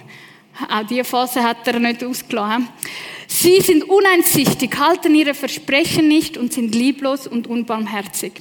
Auch 0.69 0.87
diese 0.87 1.05
Phase 1.05 1.43
hat 1.43 1.67
er 1.67 1.79
nicht 1.79 2.05
ausgelassen. 2.05 2.69
Sie 3.27 3.61
sind 3.61 3.85
uneinsichtig, 3.85 4.79
halten 4.79 5.15
ihre 5.15 5.35
Versprechen 5.35 6.09
nicht 6.09 6.37
und 6.37 6.53
sind 6.53 6.75
lieblos 6.75 7.27
und 7.27 7.47
unbarmherzig. 7.47 8.33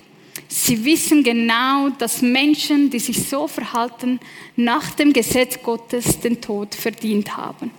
Sie 0.49 0.83
wissen 0.83 1.23
genau, 1.23 1.89
dass 1.97 2.21
Menschen, 2.21 2.89
die 2.89 2.99
sich 2.99 3.23
so 3.23 3.47
verhalten, 3.47 4.19
nach 4.57 4.91
dem 4.91 5.13
Gesetz 5.13 5.63
Gottes 5.63 6.19
den 6.19 6.41
Tod 6.41 6.75
verdient 6.75 7.37
haben. 7.37 7.71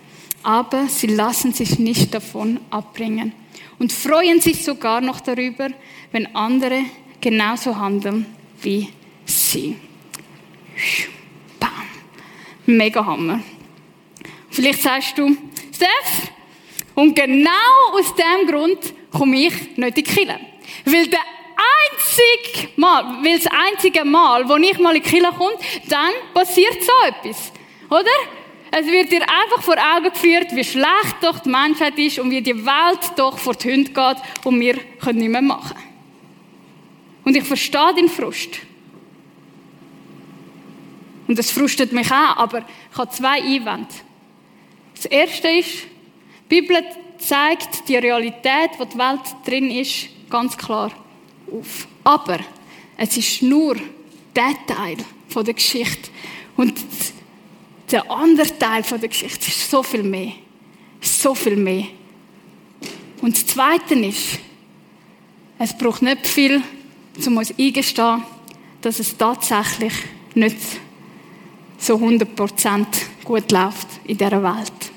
Aber 0.42 0.88
sie 0.88 1.08
lassen 1.08 1.52
sich 1.52 1.78
nicht 1.78 2.14
davon 2.14 2.60
abbringen 2.70 3.32
und 3.78 3.92
freuen 3.92 4.40
sich 4.40 4.64
sogar 4.64 5.02
noch 5.02 5.20
darüber, 5.20 5.68
wenn 6.12 6.34
andere 6.34 6.84
genauso 7.20 7.76
handeln 7.76 8.24
wie 8.62 8.88
sie. 9.26 9.76
Bam. 11.60 11.70
Mega 12.64 13.04
Hammer. 13.04 13.40
Vielleicht 14.52 14.82
sagst 14.82 15.16
du, 15.16 15.36
Steph, 15.74 16.30
und 16.94 17.16
genau 17.16 17.50
aus 17.92 18.14
dem 18.14 18.46
Grund 18.46 18.78
komme 19.10 19.46
ich 19.46 19.76
nicht 19.78 19.98
in 19.98 20.04
die. 20.04 20.28
Weil 20.84 21.06
der 21.06 21.20
einzige 21.90 22.68
Mal, 22.76 23.24
weil 23.24 23.38
das 23.38 23.46
einzige 23.46 24.04
Mal, 24.04 24.46
wo 24.46 24.56
ich 24.56 24.78
mal 24.78 24.94
in 24.94 25.02
die 25.02 25.20
komme, 25.20 25.56
dann 25.88 26.12
passiert 26.34 26.82
so 26.82 26.92
etwas. 27.08 27.50
Oder? 27.88 28.10
Es 28.70 28.86
wird 28.86 29.10
dir 29.10 29.22
einfach 29.22 29.62
vor 29.62 29.76
Augen 29.76 30.10
geführt, 30.10 30.48
wie 30.52 30.64
schlecht 30.64 31.16
doch 31.22 31.38
die 31.38 31.48
Menschheit 31.48 31.98
ist 31.98 32.18
und 32.18 32.30
wie 32.30 32.42
die 32.42 32.64
Welt 32.64 33.00
doch 33.16 33.38
vor 33.38 33.54
die 33.54 33.72
Hunde 33.72 33.90
geht 33.90 34.16
und 34.44 34.60
wir 34.60 34.78
können 35.02 35.18
nicht 35.18 35.30
mehr 35.30 35.42
machen. 35.42 35.76
Und 37.24 37.36
ich 37.36 37.44
verstehe 37.44 37.94
den 37.94 38.08
Frust. 38.08 38.58
Und 41.26 41.38
das 41.38 41.50
frustet 41.50 41.92
mich 41.92 42.10
auch, 42.10 42.36
aber 42.36 42.64
ich 42.90 42.98
habe 42.98 43.10
zwei 43.10 43.42
Einwände. 43.42 43.88
Das 45.02 45.10
erste 45.10 45.48
ist, 45.48 45.86
die 46.48 46.60
Bibel 46.60 46.80
zeigt 47.18 47.88
die 47.88 47.96
Realität, 47.96 48.70
wo 48.78 48.84
die 48.84 48.96
Welt 48.96 49.20
drin 49.44 49.68
ist, 49.68 50.08
ganz 50.30 50.56
klar 50.56 50.92
auf. 51.50 51.88
Aber 52.04 52.38
es 52.96 53.16
ist 53.16 53.42
nur 53.42 53.74
der 54.36 54.54
Teil 54.64 54.98
der 55.34 55.54
Geschichte. 55.54 56.08
Und 56.56 56.74
der 57.90 58.08
andere 58.08 58.56
Teil 58.56 58.82
der 58.82 59.08
Geschichte 59.08 59.48
ist 59.48 59.68
so 59.68 59.82
viel 59.82 60.04
mehr. 60.04 60.34
So 61.00 61.34
viel 61.34 61.56
mehr. 61.56 61.86
Und 63.22 63.34
das 63.34 63.46
Zweite 63.46 63.94
ist, 63.94 64.38
es 65.58 65.76
braucht 65.76 66.02
nicht 66.02 66.28
viel, 66.28 66.62
um 67.26 67.38
uns 67.38 67.52
eingestehen, 67.58 68.22
dass 68.80 69.00
es 69.00 69.16
tatsächlich 69.16 69.94
nicht 70.34 70.58
so 71.76 71.96
100% 71.96 72.86
gut 73.24 73.50
läuft 73.50 73.88
in 74.04 74.16
dieser 74.16 74.42
Welt. 74.42 74.91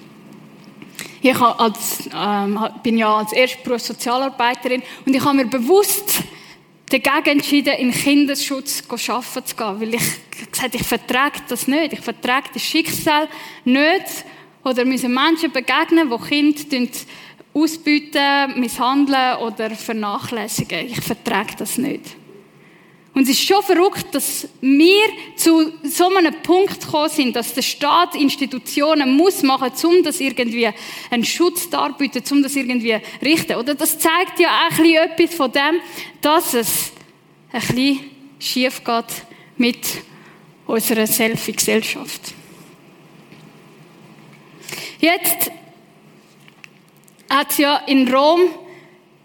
Ich 1.27 1.41
als, 1.41 2.08
ähm, 2.15 2.60
bin 2.84 3.00
ja 3.00 3.17
als 3.17 3.34
Erstberuf 3.34 3.82
Sozialarbeiterin 3.82 4.84
und 5.08 5.15
ich 5.15 5.25
habe 5.25 5.38
mir 5.38 5.48
bewusst 5.48 6.20
dagegen 6.88 7.39
entschieden, 7.39 7.74
in 7.79 7.91
Kindesschutz 7.91 8.84
arbeiten 8.88 9.44
zu 9.44 9.55
gehen, 9.55 9.82
weil 9.82 9.96
ich 9.96 10.51
gesagt 10.51 10.75
ich 10.75 10.84
vertrage 10.84 11.39
das 11.48 11.67
nicht. 11.67 11.94
Ich 11.94 12.01
vertrage 12.01 12.50
das 12.53 12.62
Schicksal 12.62 13.27
nicht. 13.63 14.05
Oder 14.63 14.86
müssen 14.86 15.15
Menschen 15.15 15.51
begegnen, 15.51 16.12
die 16.12 16.27
Kinder 16.27 16.91
ausbieten, 17.55 18.60
misshandeln 18.60 19.38
oder 19.38 19.72
vernachlässigen. 19.72 20.86
Ich 20.86 21.01
vertrage 21.01 21.55
das 21.58 21.79
nicht. 21.79 22.15
Und 23.15 23.24
es 23.24 23.29
ist 23.29 23.48
schon 23.48 23.63
verrückt, 23.63 24.07
dass 24.13 24.45
wir 24.60 25.05
zu 25.38 25.72
so 25.84 26.13
einem 26.13 26.34
Punkt 26.43 26.81
gekommen 26.81 27.10
sind, 27.10 27.34
dass 27.34 27.53
der 27.53 27.62
Staat 27.62 28.13
Institutionen 28.13 29.15
muss 29.15 29.41
machen, 29.41 29.72
um 29.86 30.03
das 30.03 30.19
irgendwie 30.19 30.69
einen 31.10 31.24
Schutz 31.24 31.69
darbieten, 31.69 32.22
um 32.31 32.43
das 32.43 32.57
irgendwie 32.57 32.98
richten. 33.22 33.55
Oder 33.55 33.74
das 33.74 33.98
zeigt 33.98 34.38
ja 34.38 34.50
auch 34.50 34.77
ein 34.77 34.84
bisschen 34.84 34.98
etwas 34.98 35.36
von 35.36 35.50
dem, 35.50 35.81
dass 36.19 36.53
es 36.53 36.91
ein 37.53 37.62
bisschen 37.62 38.00
schief 38.38 38.84
geht 38.84 39.05
mit 39.55 39.79
unserer 40.67 41.07
Selfie-Gesellschaft. 41.07 42.34
Jetzt 45.00 45.51
hat 47.29 47.51
es 47.51 47.57
ja 47.60 47.77
in 47.88 48.13
Rom 48.13 48.41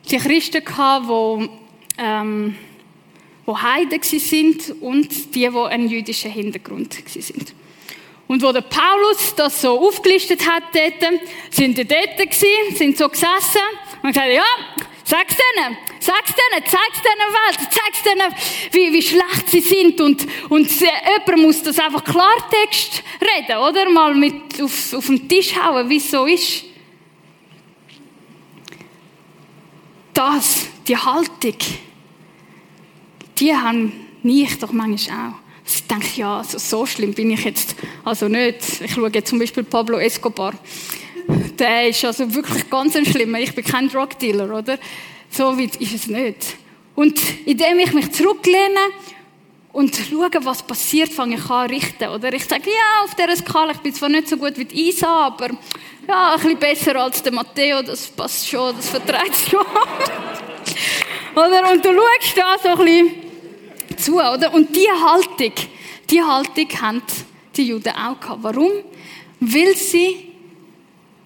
die 0.08 0.18
Christen 0.18 0.64
gehabt, 0.64 1.06
die 1.08 1.50
ähm, 1.98 2.56
die 3.54 3.62
Heiden 3.62 4.02
sind 4.02 4.74
und 4.80 5.34
die, 5.34 5.48
die 5.48 5.56
einen 5.56 5.88
jüdischen 5.88 6.30
Hintergrund 6.30 6.96
sind. 7.06 7.54
Und 8.26 8.42
wo 8.42 8.52
der 8.52 8.60
Paulus 8.60 9.34
das 9.34 9.60
so 9.60 9.88
aufgelistet 9.88 10.48
hat, 10.48 10.62
dort, 10.72 11.20
sind 11.50 11.76
die 11.76 11.84
dort 11.84 12.16
gewesen, 12.16 12.76
sind 12.76 12.96
so 12.96 13.08
gesessen 13.08 13.60
und 14.02 14.12
gesagt, 14.12 14.32
ja, 14.32 14.44
sag's 15.04 15.34
denen, 15.34 15.76
sag's 15.98 16.32
denen, 16.32 16.64
zeig's 16.64 17.02
denen 17.02 17.32
Welt, 17.34 17.72
zeig's 17.72 18.02
denen, 18.04 18.34
wie, 18.70 18.92
wie 18.92 19.02
schlecht 19.02 19.48
sie 19.48 19.60
sind 19.60 20.00
und, 20.00 20.26
und 20.48 20.70
jemand 20.80 21.38
muss 21.38 21.62
das 21.62 21.80
einfach 21.80 22.04
Klartext 22.04 23.02
reden, 23.20 23.58
oder? 23.58 23.90
Mal 23.90 24.14
mit 24.14 24.62
auf, 24.62 24.92
auf 24.94 25.06
den 25.06 25.28
Tisch 25.28 25.56
hauen, 25.56 25.88
wie 25.90 25.96
es 25.96 26.10
so 26.10 26.24
ist. 26.26 26.64
Das, 30.14 30.68
die 30.86 30.96
Haltung, 30.96 31.56
die 33.40 33.54
haben 33.54 33.92
ich 34.22 34.58
doch 34.58 34.72
manchmal 34.72 35.30
auch. 35.30 35.34
Ich 35.66 35.86
denke, 35.86 36.08
ja, 36.16 36.38
also 36.38 36.58
so 36.58 36.84
schlimm 36.84 37.14
bin 37.14 37.30
ich 37.30 37.44
jetzt 37.44 37.74
also 38.04 38.28
nicht. 38.28 38.82
Ich 38.82 38.92
schaue 38.92 39.10
jetzt 39.12 39.30
zum 39.30 39.38
Beispiel 39.38 39.62
Pablo 39.64 39.98
Escobar. 39.98 40.52
Der 41.58 41.88
ist 41.88 42.04
also 42.04 42.32
wirklich 42.34 42.68
ganz 42.68 42.96
ein 42.96 43.06
schlimmer. 43.06 43.38
Ich 43.38 43.54
bin 43.54 43.64
kein 43.64 43.88
Drugdealer, 43.88 44.58
oder? 44.58 44.78
So 45.30 45.56
weit 45.58 45.76
ist 45.76 45.94
es 45.94 46.06
nicht. 46.08 46.56
Und 46.94 47.18
indem 47.46 47.78
ich 47.78 47.92
mich 47.92 48.10
zurücklehne 48.12 48.80
und 49.72 49.94
schaue, 49.94 50.30
was 50.44 50.62
passiert, 50.62 51.12
fange 51.12 51.36
ich 51.36 51.48
an 51.48 51.70
richten, 51.70 52.08
oder? 52.08 52.32
Ich 52.32 52.44
sage, 52.44 52.68
ja, 52.68 53.04
auf 53.04 53.14
dieser 53.14 53.36
Skala, 53.36 53.72
ich 53.72 53.78
bin 53.78 53.94
zwar 53.94 54.08
nicht 54.08 54.28
so 54.28 54.36
gut 54.36 54.58
wie 54.58 54.88
Isa, 54.88 55.26
aber 55.26 55.50
ja, 56.08 56.34
ein 56.34 56.40
bisschen 56.40 56.58
besser 56.58 56.96
als 56.96 57.22
der 57.22 57.32
Matteo, 57.32 57.80
das 57.82 58.08
passt 58.08 58.48
schon, 58.48 58.74
das 58.76 58.88
verträgt 58.88 59.48
schon. 59.50 59.60
oder? 61.34 61.70
Und 61.70 61.84
du 61.84 61.90
schaust 61.90 62.36
da 62.36 62.56
so 62.60 62.68
ein 62.70 62.84
bisschen 62.84 63.19
zu, 64.02 64.14
oder? 64.14 64.52
Und 64.52 64.74
diese 64.74 65.00
Haltung, 65.00 65.52
Die 66.10 66.22
Haltung 66.22 66.68
haben 66.80 67.02
die 67.56 67.62
Juden 67.62 67.92
auch 67.94 68.18
gehabt. 68.18 68.42
Warum? 68.42 68.72
Weil 69.38 69.76
sie 69.76 70.32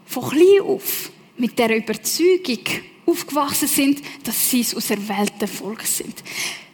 von 0.05 0.29
klein 0.29 0.61
auf 0.61 1.11
mit 1.39 1.59
der 1.59 1.77
Überzeugung 1.77 2.61
aufgewachsen 3.07 3.69
sind, 3.69 4.03
dass 4.23 4.51
sie 4.51 4.63
das 4.63 4.77
auserwählte 4.77 5.47
Volk 5.47 5.83
sind. 5.83 6.23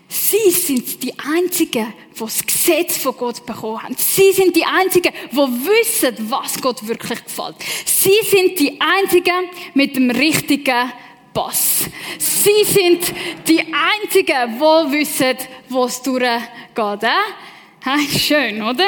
Sie 0.08 0.50
sind 0.50 1.02
die 1.04 1.16
Einzigen, 1.18 1.94
die 2.14 2.18
das 2.18 2.44
Gesetz 2.44 2.96
von 2.96 3.16
Gott 3.16 3.46
bekommen 3.46 3.80
haben. 3.80 3.96
Sie 3.96 4.32
sind 4.32 4.56
die 4.56 4.64
Einzigen, 4.64 5.12
die 5.30 5.36
wissen, 5.36 6.16
was 6.28 6.60
Gott 6.60 6.86
wirklich 6.86 7.24
gefällt. 7.24 7.56
Sie 7.84 8.18
sind 8.28 8.58
die 8.58 8.80
Einzigen 8.80 9.48
mit 9.74 9.94
dem 9.94 10.10
richtigen 10.10 10.92
Pass. 11.32 11.88
Sie 12.18 12.64
sind 12.64 13.12
die 13.46 13.60
Einzigen, 13.60 14.58
die 14.58 14.92
wissen, 14.92 15.36
wo 15.68 15.84
es 15.84 16.02
durchgeht. 16.02 17.02
Äh? 17.02 18.18
Schön, 18.18 18.62
oder? 18.62 18.86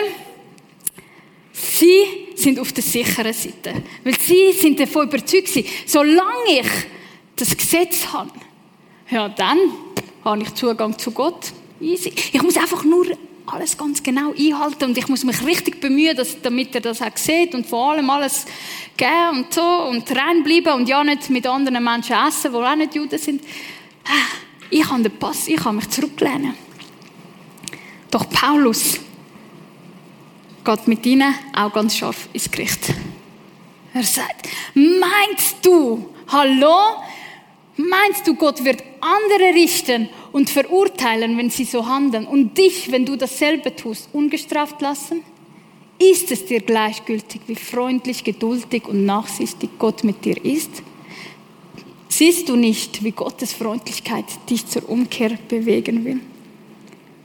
Sie 1.52 2.02
sind 2.34 2.58
auf 2.58 2.72
der 2.72 2.82
sicheren 2.82 3.32
Seite. 3.32 3.82
Weil 4.02 4.18
sie 4.18 4.52
sind 4.52 4.80
davon 4.80 5.06
überzeugt, 5.06 5.50
solange 5.86 6.60
ich 6.60 6.68
das 7.36 7.56
Gesetz 7.56 8.06
habe, 8.12 8.30
ja, 9.10 9.28
dann 9.28 9.58
habe 10.24 10.42
ich 10.42 10.54
Zugang 10.54 10.98
zu 10.98 11.10
Gott. 11.10 11.52
Easy. 11.80 12.12
Ich 12.32 12.42
muss 12.42 12.56
einfach 12.56 12.84
nur 12.84 12.91
ganz 13.82 14.00
genau 14.00 14.32
einhalten 14.32 14.84
und 14.84 14.96
ich 14.96 15.08
muss 15.08 15.24
mich 15.24 15.44
richtig 15.44 15.80
bemühen, 15.80 16.16
dass, 16.16 16.40
damit 16.40 16.72
er 16.74 16.80
das 16.80 17.02
auch 17.02 17.16
sieht 17.16 17.52
und 17.52 17.66
vor 17.66 17.90
allem 17.90 18.08
alles 18.10 18.46
geben 18.96 19.38
und 19.38 19.52
so 19.52 19.60
und 19.60 20.08
reinbleiben 20.16 20.72
und 20.74 20.88
ja 20.88 21.02
nicht 21.02 21.28
mit 21.30 21.46
anderen 21.48 21.82
Menschen 21.82 22.14
essen, 22.14 22.52
die 22.52 22.58
auch 22.58 22.76
nicht 22.76 22.94
Juden 22.94 23.18
sind. 23.18 23.42
Ah, 24.04 24.36
ich 24.70 24.88
habe 24.88 25.02
den 25.02 25.18
Pass, 25.18 25.48
ich 25.48 25.56
kann 25.56 25.76
mich 25.76 25.90
zurücklehnen. 25.90 26.54
Doch 28.10 28.28
Paulus 28.30 29.00
geht 30.64 30.86
mit 30.86 31.04
ihnen 31.04 31.34
auch 31.52 31.72
ganz 31.72 31.96
scharf 31.96 32.28
ins 32.32 32.48
Gericht. 32.50 32.94
Er 33.94 34.04
sagt, 34.04 34.48
meinst 34.74 35.56
du, 35.66 36.08
hallo, 36.28 37.02
Meinst 37.76 38.26
du, 38.26 38.34
Gott 38.34 38.62
wird 38.64 38.82
andere 39.00 39.54
richten 39.54 40.08
und 40.32 40.50
verurteilen, 40.50 41.36
wenn 41.36 41.50
sie 41.50 41.64
so 41.64 41.86
handeln 41.86 42.26
und 42.26 42.56
dich, 42.56 42.90
wenn 42.90 43.04
du 43.04 43.16
dasselbe 43.16 43.76
tust, 43.76 44.08
ungestraft 44.12 44.80
lassen? 44.80 45.22
Ist 45.98 46.32
es 46.32 46.46
dir 46.46 46.60
gleichgültig, 46.60 47.42
wie 47.46 47.54
freundlich, 47.54 48.24
geduldig 48.24 48.88
und 48.88 49.04
nachsichtig 49.04 49.70
Gott 49.78 50.02
mit 50.02 50.24
dir 50.24 50.42
ist? 50.44 50.82
Siehst 52.08 52.48
du 52.48 52.56
nicht, 52.56 53.04
wie 53.04 53.12
Gottes 53.12 53.52
Freundlichkeit 53.52 54.24
dich 54.50 54.66
zur 54.66 54.88
Umkehr 54.88 55.38
bewegen 55.48 56.04
will? 56.04 56.20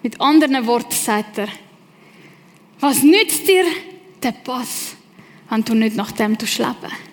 Mit 0.04 0.22
anderen 0.22 0.66
Worten 0.68 0.94
sagt 0.94 1.40
er, 1.40 1.50
was 2.80 3.04
nützt 3.04 3.48
dir 3.48 3.64
der 4.22 4.32
Pass, 4.32 4.96
wenn 5.50 5.64
du 5.64 5.74
nicht 5.74 5.96
nach 5.96 6.12
dem 6.12 6.32
leben 6.34 7.07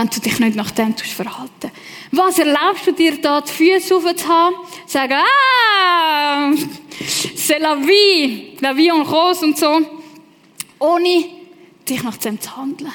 wenn 0.00 0.08
du 0.08 0.20
dich 0.20 0.40
nicht 0.40 0.56
nach 0.56 0.70
dem 0.70 0.96
verhalten 0.96 1.70
Was 2.10 2.38
erlaubst 2.38 2.86
du 2.86 2.92
dir 2.92 3.20
da, 3.20 3.42
die 3.42 3.52
Füße 3.52 3.96
aufzuhaben? 3.96 4.56
Sagen, 4.86 5.18
ah, 5.18 6.52
c'est 7.36 7.58
la 7.58 7.74
vie, 7.76 8.56
la 8.60 8.74
vie 8.74 8.88
en 8.88 9.02
rose 9.02 9.44
und 9.44 9.58
so. 9.58 9.80
Ohne 10.78 11.24
dich 11.86 12.02
nach 12.02 12.16
dem 12.16 12.40
zu 12.40 12.56
handeln. 12.56 12.92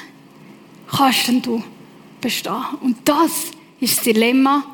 Kannst 0.90 1.28
denn 1.28 1.42
du 1.42 1.62
bestehen? 2.20 2.64
Und 2.80 2.96
das 3.04 3.52
ist 3.78 3.98
das 3.98 4.04
Dilemma 4.04 4.64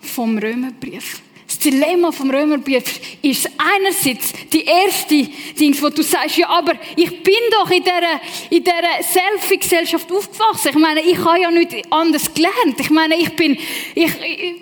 vom 0.00 0.36
Römerbrief. 0.36 1.22
Das 1.64 1.72
Dilemma 1.72 2.12
vom 2.12 2.30
Römerbrief 2.30 3.00
ist 3.22 3.48
einerseits 3.56 4.34
die 4.52 4.64
erste 4.64 5.26
Ding, 5.58 5.74
wo 5.80 5.88
du 5.88 6.02
sagst, 6.02 6.36
ja, 6.36 6.46
aber 6.50 6.74
ich 6.94 7.22
bin 7.22 7.34
doch 7.52 7.70
in 7.70 7.82
dieser, 7.82 8.20
in 8.50 8.62
dieser 8.62 9.02
Selfie-Gesellschaft 9.02 10.12
aufgewachsen. 10.12 10.68
Ich 10.72 10.74
meine, 10.74 11.00
ich 11.00 11.16
habe 11.24 11.40
ja 11.40 11.50
nicht 11.50 11.90
anders 11.90 12.34
gelernt. 12.34 12.78
Ich 12.78 12.90
meine, 12.90 13.16
ich 13.16 13.34
bin, 13.34 13.56
ich, 13.94 14.12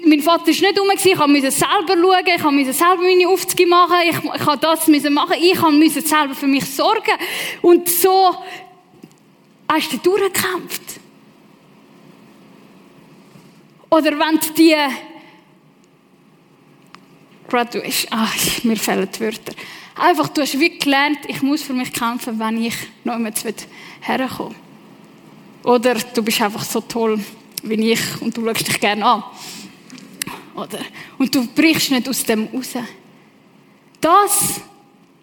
mein 0.07 0.21
Vater 0.21 0.51
ist 0.51 0.63
nicht 0.63 0.79
rum 0.79 0.89
ich 0.93 1.17
musste 1.17 1.51
selber 1.51 2.01
schauen, 2.01 2.25
ich 2.25 2.43
musste 2.45 2.73
selber 2.73 3.03
meine 3.03 3.29
Aufzüge 3.29 3.67
machen, 3.67 3.97
ich, 4.09 4.17
ich 4.19 4.47
habe 4.47 4.59
das 4.59 4.87
müssen 4.87 5.13
machen, 5.13 5.35
ich 5.41 5.61
musste 5.61 6.03
selber 6.03 6.37
für 6.37 6.47
mich 6.47 6.65
sorgen. 6.67 7.19
Und 7.63 7.89
so 7.89 8.37
hast 9.69 9.93
du 9.93 9.97
durchgekämpft. 9.97 10.83
Oder 13.91 14.13
wenn 14.13 14.39
du 14.39 14.53
die 14.57 14.77
Graduation, 17.53 18.09
ach, 18.13 18.65
mir 18.65 18.77
fehlen 18.77 19.07
die 19.15 19.21
Wörter. 19.21 19.53
Einfach, 19.95 20.29
du 20.29 20.41
hast 20.41 20.59
wie 20.59 20.79
gelernt, 20.79 21.19
ich 21.29 21.43
muss 21.43 21.61
für 21.61 21.75
mich 21.75 21.93
kämpfen, 21.93 22.39
wenn 22.39 22.65
ich 22.65 22.75
noch 23.05 23.13
einmal 23.13 23.35
herkomme. 24.01 24.55
Oder 25.63 25.97
du 25.97 26.23
bist 26.23 26.41
einfach 26.41 26.65
so 26.65 26.81
toll 26.81 27.23
wie 27.63 27.93
ich 27.93 28.01
und 28.23 28.35
du 28.35 28.43
schaust 28.43 28.67
dich 28.67 28.81
gerne 28.81 29.05
an. 29.05 29.25
Oder? 30.55 30.79
Und 31.19 31.35
du 31.35 31.47
brichst 31.47 31.91
nicht 31.91 32.09
aus 32.09 32.25
dem 32.25 32.47
raus. 32.47 32.73
Das 34.01 34.63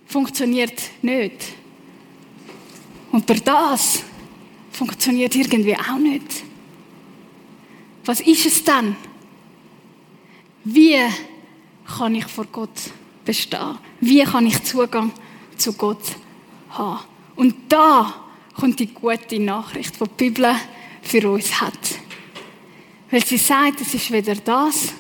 funktioniert 0.06 0.80
nicht. 1.02 1.34
Und 3.12 3.26
bei 3.26 3.40
das 3.44 4.04
funktioniert 4.72 5.36
irgendwie 5.36 5.76
auch 5.76 5.98
nicht. 5.98 6.44
Was 8.06 8.22
ist 8.22 8.46
es 8.46 8.64
dann? 8.64 8.96
Wie 10.64 10.96
kann 11.98 12.16
ich 12.16 12.26
vor 12.26 12.46
Gott 12.52 12.70
bestehen? 13.26 13.78
Wie 14.00 14.24
kann 14.24 14.48
ich 14.48 14.64
Zugang 14.64 15.12
zu 15.58 15.74
Gott 15.74 16.04
haben? 16.70 17.00
Und 17.36 17.56
da 17.70 18.14
kommt 18.54 18.80
die 18.80 18.88
gute 18.88 19.40
Nachricht, 19.40 20.00
die 20.00 20.04
die 20.04 20.30
Bibel 20.30 20.56
für 21.02 21.30
uns 21.30 21.60
hat. 21.60 22.00
Weil 23.10 23.26
sie 23.26 23.38
sagt, 23.38 23.82
es 23.82 23.94
ist 23.94 24.12
weder 24.12 24.36
das, 24.36 24.94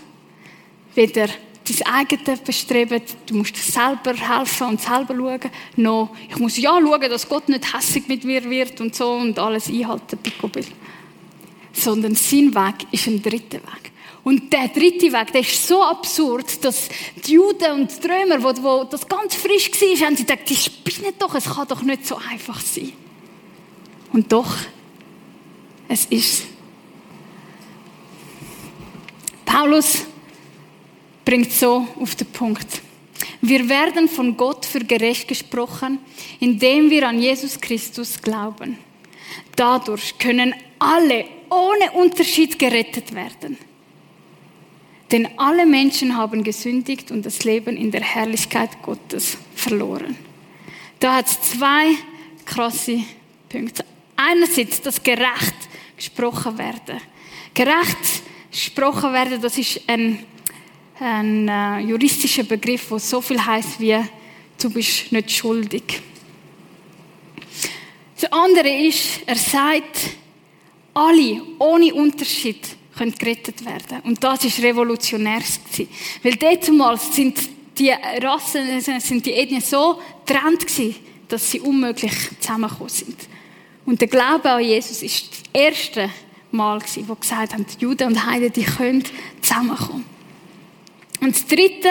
weder 0.95 1.27
dein 1.27 1.93
eigenes 1.93 2.39
Bestreben, 2.39 3.01
du 3.27 3.35
musst 3.35 3.55
selber 3.55 4.15
helfen 4.15 4.67
und 4.67 4.81
selber 4.81 5.15
schauen, 5.15 5.51
noch, 5.75 6.15
ich 6.27 6.37
muss 6.37 6.57
ja 6.57 6.79
schauen, 6.81 7.09
dass 7.09 7.29
Gott 7.29 7.49
nicht 7.49 7.73
hässig 7.73 8.07
mit 8.07 8.23
mir 8.23 8.49
wird 8.49 8.81
und 8.81 8.95
so 8.95 9.11
und 9.11 9.37
alles 9.37 9.67
einhalten, 9.67 10.17
Picobill. 10.17 10.65
Sondern 11.71 12.15
sein 12.15 12.53
Weg 12.55 12.87
ist 12.91 13.07
ein 13.07 13.21
dritter 13.21 13.59
Weg. 13.59 13.88
Und 14.23 14.51
der 14.51 14.67
dritte 14.67 15.11
Weg, 15.11 15.31
der 15.31 15.41
ist 15.41 15.67
so 15.67 15.81
absurd, 15.83 16.63
dass 16.63 16.89
die 17.25 17.33
Juden 17.33 17.71
und 17.71 18.03
die 18.03 18.07
Römer, 18.07 18.43
wo, 18.43 18.63
wo 18.63 18.83
das 18.83 19.07
ganz 19.07 19.35
frisch 19.35 19.71
war, 19.71 20.07
haben 20.07 20.15
sie 20.15 20.25
gedacht, 20.25 20.49
die 20.49 20.55
spinnen 20.55 21.13
doch, 21.17 21.35
es 21.35 21.45
kann 21.45 21.67
doch 21.67 21.81
nicht 21.81 22.05
so 22.05 22.17
einfach 22.29 22.59
sein. 22.59 22.91
Und 24.11 24.31
doch, 24.31 24.55
es 25.87 26.05
ist. 26.05 26.45
Paulus 29.45 30.05
bringt 31.25 31.51
so 31.51 31.87
auf 31.99 32.15
den 32.15 32.27
Punkt. 32.27 32.81
Wir 33.41 33.67
werden 33.69 34.09
von 34.09 34.35
Gott 34.35 34.65
für 34.65 34.79
gerecht 34.79 35.27
gesprochen, 35.27 35.99
indem 36.39 36.89
wir 36.89 37.07
an 37.07 37.19
Jesus 37.19 37.59
Christus 37.59 38.21
glauben. 38.21 38.77
Dadurch 39.55 40.17
können 40.17 40.53
alle 40.77 41.25
ohne 41.49 41.91
Unterschied 41.93 42.59
gerettet 42.59 43.13
werden. 43.13 43.57
Denn 45.11 45.27
alle 45.37 45.65
Menschen 45.65 46.15
haben 46.15 46.43
gesündigt 46.43 47.09
und 47.09 47.25
das 47.25 47.43
Leben 47.43 47.75
in 47.75 47.89
der 47.91 48.01
Herrlichkeit 48.01 48.81
Gottes 48.83 49.37
verloren. 49.55 50.15
Da 50.99 51.15
hat 51.15 51.27
es 51.27 51.41
zwei 51.41 51.95
krasse 52.45 53.03
Punkte. 53.47 53.83
Einerseits, 54.15 54.81
dass 54.81 55.01
gerecht 55.01 55.55
gesprochen 55.95 56.57
werden. 56.57 57.01
Gerecht 57.53 58.21
gesprochen 58.51 59.13
werden, 59.13 59.41
das 59.41 59.57
ist 59.57 59.81
ein, 59.87 60.19
ein 60.99 61.47
äh, 61.47 61.79
juristischer 61.79 62.43
Begriff, 62.43 62.89
der 62.89 62.99
so 62.99 63.21
viel 63.21 63.43
heißt 63.43 63.79
wie 63.79 63.97
du 64.61 64.69
bist 64.69 65.11
nicht 65.11 65.31
schuldig. 65.31 66.01
Das 68.19 68.31
andere 68.31 68.69
ist, 68.69 69.21
er 69.25 69.35
sagt, 69.35 70.17
alle 70.93 71.41
ohne 71.57 71.93
Unterschied 71.93 72.59
können 72.99 73.15
gerettet 73.17 73.65
werden. 73.65 74.01
Und 74.03 74.23
das 74.23 74.43
ist 74.43 74.61
revolutionär 74.61 75.39
gewesen. 75.39 75.87
Weil 76.21 76.35
damals 76.35 77.15
sind 77.15 77.37
die 77.77 77.91
Rassen, 78.21 78.81
sind 78.81 79.25
die 79.25 79.33
Ethnien 79.33 79.61
so 79.61 80.01
getrennt 80.25 80.67
gewesen, 80.67 80.95
dass 81.29 81.49
sie 81.49 81.61
unmöglich 81.61 82.13
zusammengekommen 82.39 82.89
sind. 82.89 83.15
Und 83.85 84.01
der 84.01 84.07
Glaube 84.09 84.51
an 84.51 84.63
Jesus 84.63 85.01
ist 85.01 85.31
das 85.31 85.41
erste 85.53 86.09
Mal 86.51 86.79
gewesen, 86.79 87.07
wo 87.07 87.15
gesagt 87.15 87.53
haben, 87.53 87.65
die 87.65 87.81
Juden 87.81 88.09
und 88.09 88.25
Heiden, 88.25 88.51
die 88.51 88.63
können 88.63 89.03
zusammenkommen. 89.41 90.05
Und 91.21 91.35
das 91.35 91.45
dritte 91.45 91.89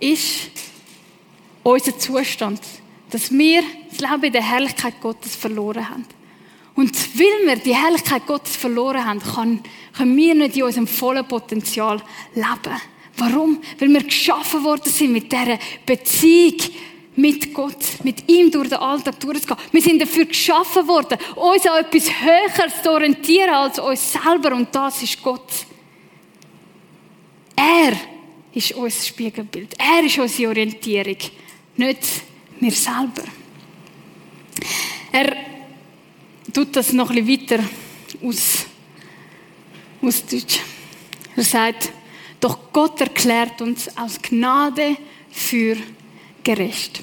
ist 0.00 0.50
unser 1.62 1.98
Zustand, 1.98 2.60
dass 3.10 3.30
wir 3.30 3.62
das 3.90 4.00
Leben 4.00 4.24
in 4.24 4.32
der 4.32 4.42
Herrlichkeit 4.42 5.00
Gottes 5.00 5.36
verloren 5.36 5.88
haben. 5.88 6.06
Und 6.78 7.18
weil 7.18 7.48
wir 7.48 7.56
die 7.56 7.74
Herrlichkeit 7.74 8.24
Gottes 8.24 8.54
verloren 8.54 9.04
haben, 9.04 9.20
können 9.96 10.16
wir 10.16 10.34
nicht 10.36 10.56
in 10.56 10.62
unserem 10.62 10.86
vollen 10.86 11.26
Potenzial 11.26 12.00
leben. 12.36 12.80
Warum? 13.16 13.60
Weil 13.80 13.88
wir 13.88 14.04
geschaffen 14.04 14.62
worden 14.62 14.88
sind 14.88 15.12
mit 15.12 15.32
dieser 15.32 15.58
Beziehung 15.84 16.54
mit 17.16 17.52
Gott, 17.52 17.84
mit 18.04 18.30
ihm 18.30 18.48
durch 18.52 18.68
den 18.68 18.78
Alltag 18.78 19.18
durchzugehen. 19.18 19.58
Wir 19.72 19.82
sind 19.82 20.00
dafür 20.00 20.26
geschaffen 20.26 20.86
worden, 20.86 21.18
uns 21.34 21.66
an 21.66 21.84
etwas 21.84 22.12
Höheres 22.22 22.80
zu 22.80 22.92
orientieren 22.92 23.54
als 23.54 23.80
uns 23.80 24.12
selber 24.12 24.54
und 24.54 24.72
das 24.72 25.02
ist 25.02 25.20
Gott. 25.20 25.50
Er 27.56 27.94
ist 28.54 28.70
unser 28.70 29.04
Spiegelbild. 29.04 29.74
Er 29.76 30.06
ist 30.06 30.16
unsere 30.16 30.50
Orientierung, 30.50 31.18
nicht 31.76 32.02
wir 32.60 32.70
selber. 32.70 33.24
Er 35.10 35.57
tut 36.52 36.76
das 36.76 36.92
noch 36.92 37.10
ein 37.10 37.24
bisschen 37.24 37.50
weiter 37.50 37.64
aus, 38.22 38.66
aus 40.02 40.26
Deutsch. 40.26 40.60
Er 41.36 41.44
sagt, 41.44 41.92
doch 42.40 42.72
Gott 42.72 43.00
erklärt 43.00 43.60
uns 43.60 43.96
aus 43.96 44.20
Gnade 44.20 44.96
für 45.30 45.76
gerecht. 46.42 47.02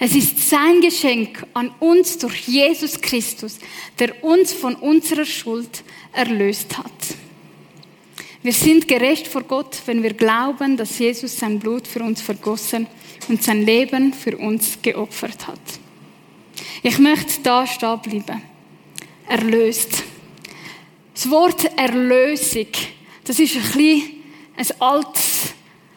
Es 0.00 0.14
ist 0.14 0.48
sein 0.48 0.80
Geschenk 0.80 1.44
an 1.54 1.70
uns 1.80 2.18
durch 2.18 2.46
Jesus 2.46 3.00
Christus, 3.00 3.58
der 3.98 4.22
uns 4.22 4.52
von 4.52 4.76
unserer 4.76 5.24
Schuld 5.24 5.82
erlöst 6.12 6.78
hat. 6.78 6.92
Wir 8.42 8.52
sind 8.52 8.86
gerecht 8.86 9.26
vor 9.26 9.42
Gott, 9.42 9.82
wenn 9.86 10.04
wir 10.04 10.14
glauben, 10.14 10.76
dass 10.76 10.98
Jesus 11.00 11.36
sein 11.36 11.58
Blut 11.58 11.88
für 11.88 12.02
uns 12.04 12.22
vergossen 12.22 12.86
und 13.28 13.42
sein 13.42 13.66
Leben 13.66 14.14
für 14.14 14.38
uns 14.38 14.78
geopfert 14.80 15.48
hat. 15.48 15.60
Ich 16.84 16.98
möchte 17.00 17.42
da 17.42 17.66
stehen 17.66 18.00
bleiben. 18.00 18.42
Erlöst. 19.28 20.04
Das 21.14 21.30
Wort 21.30 21.64
Erlösung, 21.76 22.68
das 23.24 23.38
ist 23.38 23.56
ein 23.56 23.62
bisschen 23.62 24.02
ein 24.56 24.80
altes 24.80 25.54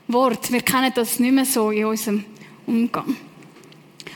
Wort. 0.08 0.52
Wir 0.52 0.62
kennen 0.62 0.92
das 0.94 1.20
nicht 1.20 1.32
mehr 1.32 1.46
so 1.46 1.72
in 1.72 1.86
unserem 1.86 2.26
Umgang. 2.66 3.16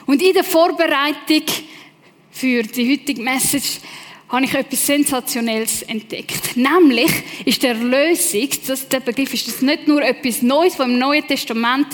Und 0.06 0.21
in 0.21 0.34
der 0.34 0.43
Vorbereitung 0.43 1.43
für 2.32 2.63
die 2.63 2.91
heutige 2.91 3.21
Message 3.21 3.80
habe 4.28 4.45
ich 4.45 4.54
etwas 4.54 4.86
Sensationelles 4.86 5.84
entdeckt. 5.84 6.58
Nämlich 6.58 7.12
ist 7.45 7.63
der 7.63 7.71
Erlösung, 7.71 8.49
das, 8.67 8.88
der 8.89 8.99
Begriff 8.99 9.34
ist 9.34 9.47
das 9.47 9.62
nicht 9.62 9.88
nur 9.88 10.01
etwas 10.01 10.41
Neues, 10.41 10.78
was 10.78 10.88
im 10.88 10.99
Neuen 10.99 11.25
Testament 11.25 11.88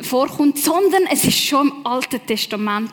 vorkommt, 0.00 0.58
sondern 0.58 1.04
es 1.12 1.24
ist 1.24 1.38
schon 1.38 1.68
im 1.68 1.86
Alten 1.86 2.26
Testament 2.26 2.92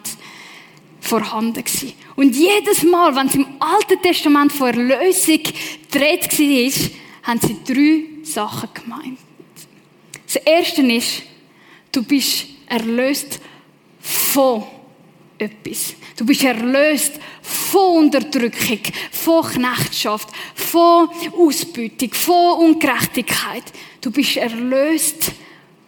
vorhanden 0.99 1.63
gewesen. 1.63 1.93
Und 2.15 2.35
jedes 2.35 2.83
Mal, 2.83 3.15
wenn 3.15 3.27
es 3.27 3.35
im 3.35 3.47
Alten 3.59 4.01
Testament 4.01 4.51
von 4.51 4.67
Erlösung 4.67 5.41
dreht 5.91 6.39
war, 6.39 6.91
haben 7.23 7.39
sie 7.41 7.57
drei 7.65 8.23
Sachen 8.23 8.69
gemeint. 8.73 9.19
Das 10.25 10.35
erste 10.37 10.81
ist, 10.81 11.23
du 11.91 12.03
bist 12.03 12.45
erlöst 12.67 13.39
von 13.99 14.63
etwas. 15.37 15.93
Du 16.15 16.25
bist 16.25 16.43
erlöst 16.43 17.13
von 17.41 18.05
Unterdrückung, 18.05 18.79
von 19.11 19.43
Knechtschaft, 19.43 20.29
von 20.55 21.09
Ausbeutung, 21.37 22.13
von 22.13 22.59
Ungerechtigkeit. 22.59 23.63
Du 24.01 24.11
bist 24.11 24.37
erlöst 24.37 25.31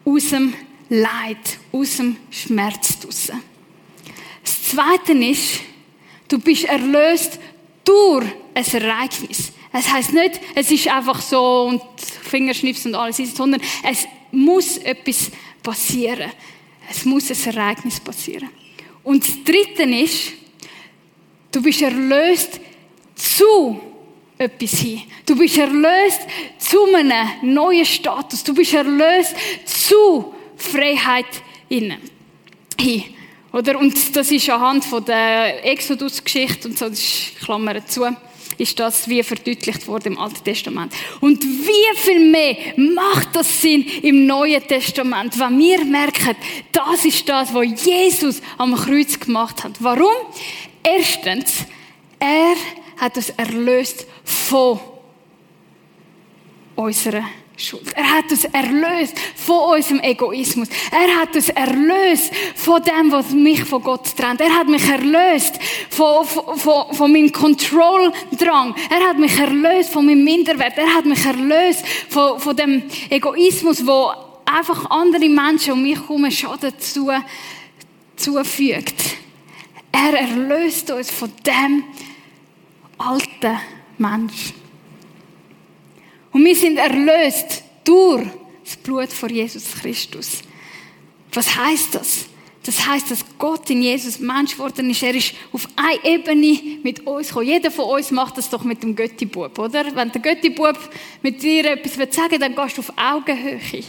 aus 0.06 0.30
dem 0.30 0.54
Leid, 0.90 1.60
aus 1.72 1.98
dem 1.98 2.18
Schmerz 2.30 3.00
draussen. 3.00 3.42
Das 4.70 4.76
Zweite 4.76 5.14
ist, 5.14 5.62
du 6.28 6.38
bist 6.38 6.66
erlöst 6.66 7.40
durch 7.84 8.28
ein 8.54 8.64
Ereignis. 8.64 9.52
Es 9.74 9.92
heißt 9.92 10.14
nicht, 10.14 10.40
es 10.54 10.70
ist 10.70 10.88
einfach 10.88 11.20
so 11.22 11.64
und 11.64 11.82
Fingerschnips 12.00 12.86
und 12.86 12.94
alles 12.94 13.18
ist, 13.18 13.36
sondern 13.36 13.62
es 13.84 14.08
muss 14.32 14.78
etwas 14.78 15.32
passieren. 15.64 16.32
Es 16.88 17.04
muss 17.04 17.32
ein 17.32 17.56
Ereignis 17.56 18.00
passieren. 18.00 18.50
Und 19.04 19.28
das 19.28 19.44
Dritte 19.44 19.84
ist, 19.84 20.34
du 21.52 21.64
bist 21.64 21.82
erlöst 21.82 22.60
zu 23.16 23.82
etwas 24.38 24.72
hin. 24.72 25.02
Du 25.26 25.36
bist 25.36 25.58
erlöst 25.58 26.22
zu 26.60 26.94
einem 26.94 27.28
neuen 27.42 27.86
Status. 27.86 28.44
Du 28.44 28.54
bist 28.54 28.76
erlöst 28.76 29.36
zu 29.66 30.32
Freiheit 30.58 31.26
hin. 31.68 31.98
Oder? 33.52 33.80
Und 33.80 34.16
das 34.16 34.32
ist 34.32 34.50
anhand 34.50 34.86
von 34.86 35.04
der 35.04 35.66
Exodus-Geschichte 35.66 36.68
und 36.68 36.78
so, 36.78 36.90
das 36.90 37.00
ist 37.00 37.40
Klammer 37.40 37.86
zu 37.86 38.06
ist 38.60 38.78
das 38.80 39.08
wie 39.08 39.24
verdeutlicht 39.24 39.88
worden 39.88 40.14
im 40.14 40.20
Alten 40.20 40.44
Testament. 40.44 40.94
Und 41.22 41.42
wie 41.44 41.98
viel 41.98 42.30
mehr 42.30 42.58
macht 42.76 43.34
das 43.34 43.62
Sinn 43.62 43.86
im 44.04 44.26
Neuen 44.26 44.62
Testament, 44.68 45.40
wenn 45.40 45.58
wir 45.58 45.86
merken, 45.86 46.36
das 46.72 47.06
ist 47.06 47.28
das, 47.28 47.54
was 47.54 47.86
Jesus 47.86 48.42
am 48.58 48.76
Kreuz 48.76 49.20
gemacht 49.20 49.64
hat. 49.64 49.74
Warum? 49.80 50.14
Erstens, 50.84 51.66
er 52.20 52.56
hat 52.98 53.16
uns 53.16 53.30
erlöst 53.30 54.06
von 54.24 54.80
unserer 56.76 57.24
Schuld. 57.60 57.92
Er 57.94 58.10
hat 58.10 58.32
uns 58.32 58.46
erlöst 58.46 59.20
von 59.36 59.76
unserem 59.76 60.00
Egoismus. 60.00 60.70
Er 60.92 61.22
hat 61.22 61.36
uns 61.36 61.50
erlöst 61.50 62.32
von 62.56 62.82
dem, 62.82 63.12
was 63.12 63.32
mich 63.32 63.64
von 63.66 63.84
Gott 63.84 64.16
trennt. 64.16 64.40
Er 64.40 64.54
hat 64.54 64.68
mich 64.68 64.88
erlöst 64.88 65.60
von, 65.90 66.26
von, 66.26 66.94
von 66.94 67.12
meinem 67.12 67.32
Control-Drang. 67.32 68.76
Er 68.90 69.10
hat 69.10 69.20
mich 69.20 69.38
erlöst 69.38 69.92
von 69.92 70.06
meinem 70.06 70.24
Minderwert. 70.24 70.78
Er 70.78 70.94
hat 70.94 71.06
mich 71.06 71.26
erlöst 71.26 71.86
von, 72.10 72.40
von 72.40 72.56
dem 72.56 72.84
Egoismus, 73.10 73.86
wo 73.86 74.12
einfach 74.46 74.90
andere 74.90 75.28
Menschen 75.28 75.74
um 75.74 75.84
mich 75.84 76.00
herum 76.00 76.32
Schaden 76.32 76.74
zu, 76.80 77.12
zufügt. 78.16 79.18
Er 79.92 80.14
erlöst 80.14 80.90
uns 80.92 81.12
von 81.12 81.32
dem 81.46 81.84
alten 82.98 83.60
Menschen. 83.98 84.59
Und 86.32 86.46
wir 86.46 86.56
sind 86.56 86.78
erlöst 86.78 87.64
durch 87.84 88.28
das 88.64 88.78
Blut 88.78 89.10
von 89.10 89.30
Jesus 89.30 89.64
Christus. 89.82 90.42
Was 91.34 91.56
heißt 91.56 91.96
das? 91.96 92.26
Das 92.64 92.86
heißt, 92.86 93.10
dass 93.10 93.26
Gott 93.38 93.70
in 93.70 93.82
Jesus 93.82 94.20
Mensch 94.20 94.52
geworden 94.52 94.90
ist. 94.90 95.02
Er 95.02 95.16
ist 95.16 95.34
auf 95.52 95.68
einer 95.76 96.04
Ebene 96.06 96.60
mit 96.84 97.06
uns 97.08 97.30
gekommen. 97.30 97.48
Jeder 97.48 97.72
von 97.72 97.86
uns 97.86 98.12
macht 98.12 98.38
das 98.38 98.50
doch 98.50 98.64
mit 98.64 98.84
dem 98.84 98.96
Göttibub, 98.96 99.58
oder? 99.58 99.86
Wenn 99.96 100.12
der 100.12 100.22
Göttibub 100.22 100.78
mit 101.22 101.42
dir 101.42 101.66
etwas 101.72 101.94
sagen 102.16 102.32
will, 102.32 102.40
dann 102.40 102.56
gehst 102.56 102.78
du 102.78 102.82
auf 102.82 102.94
Augenhöhe. 102.96 103.84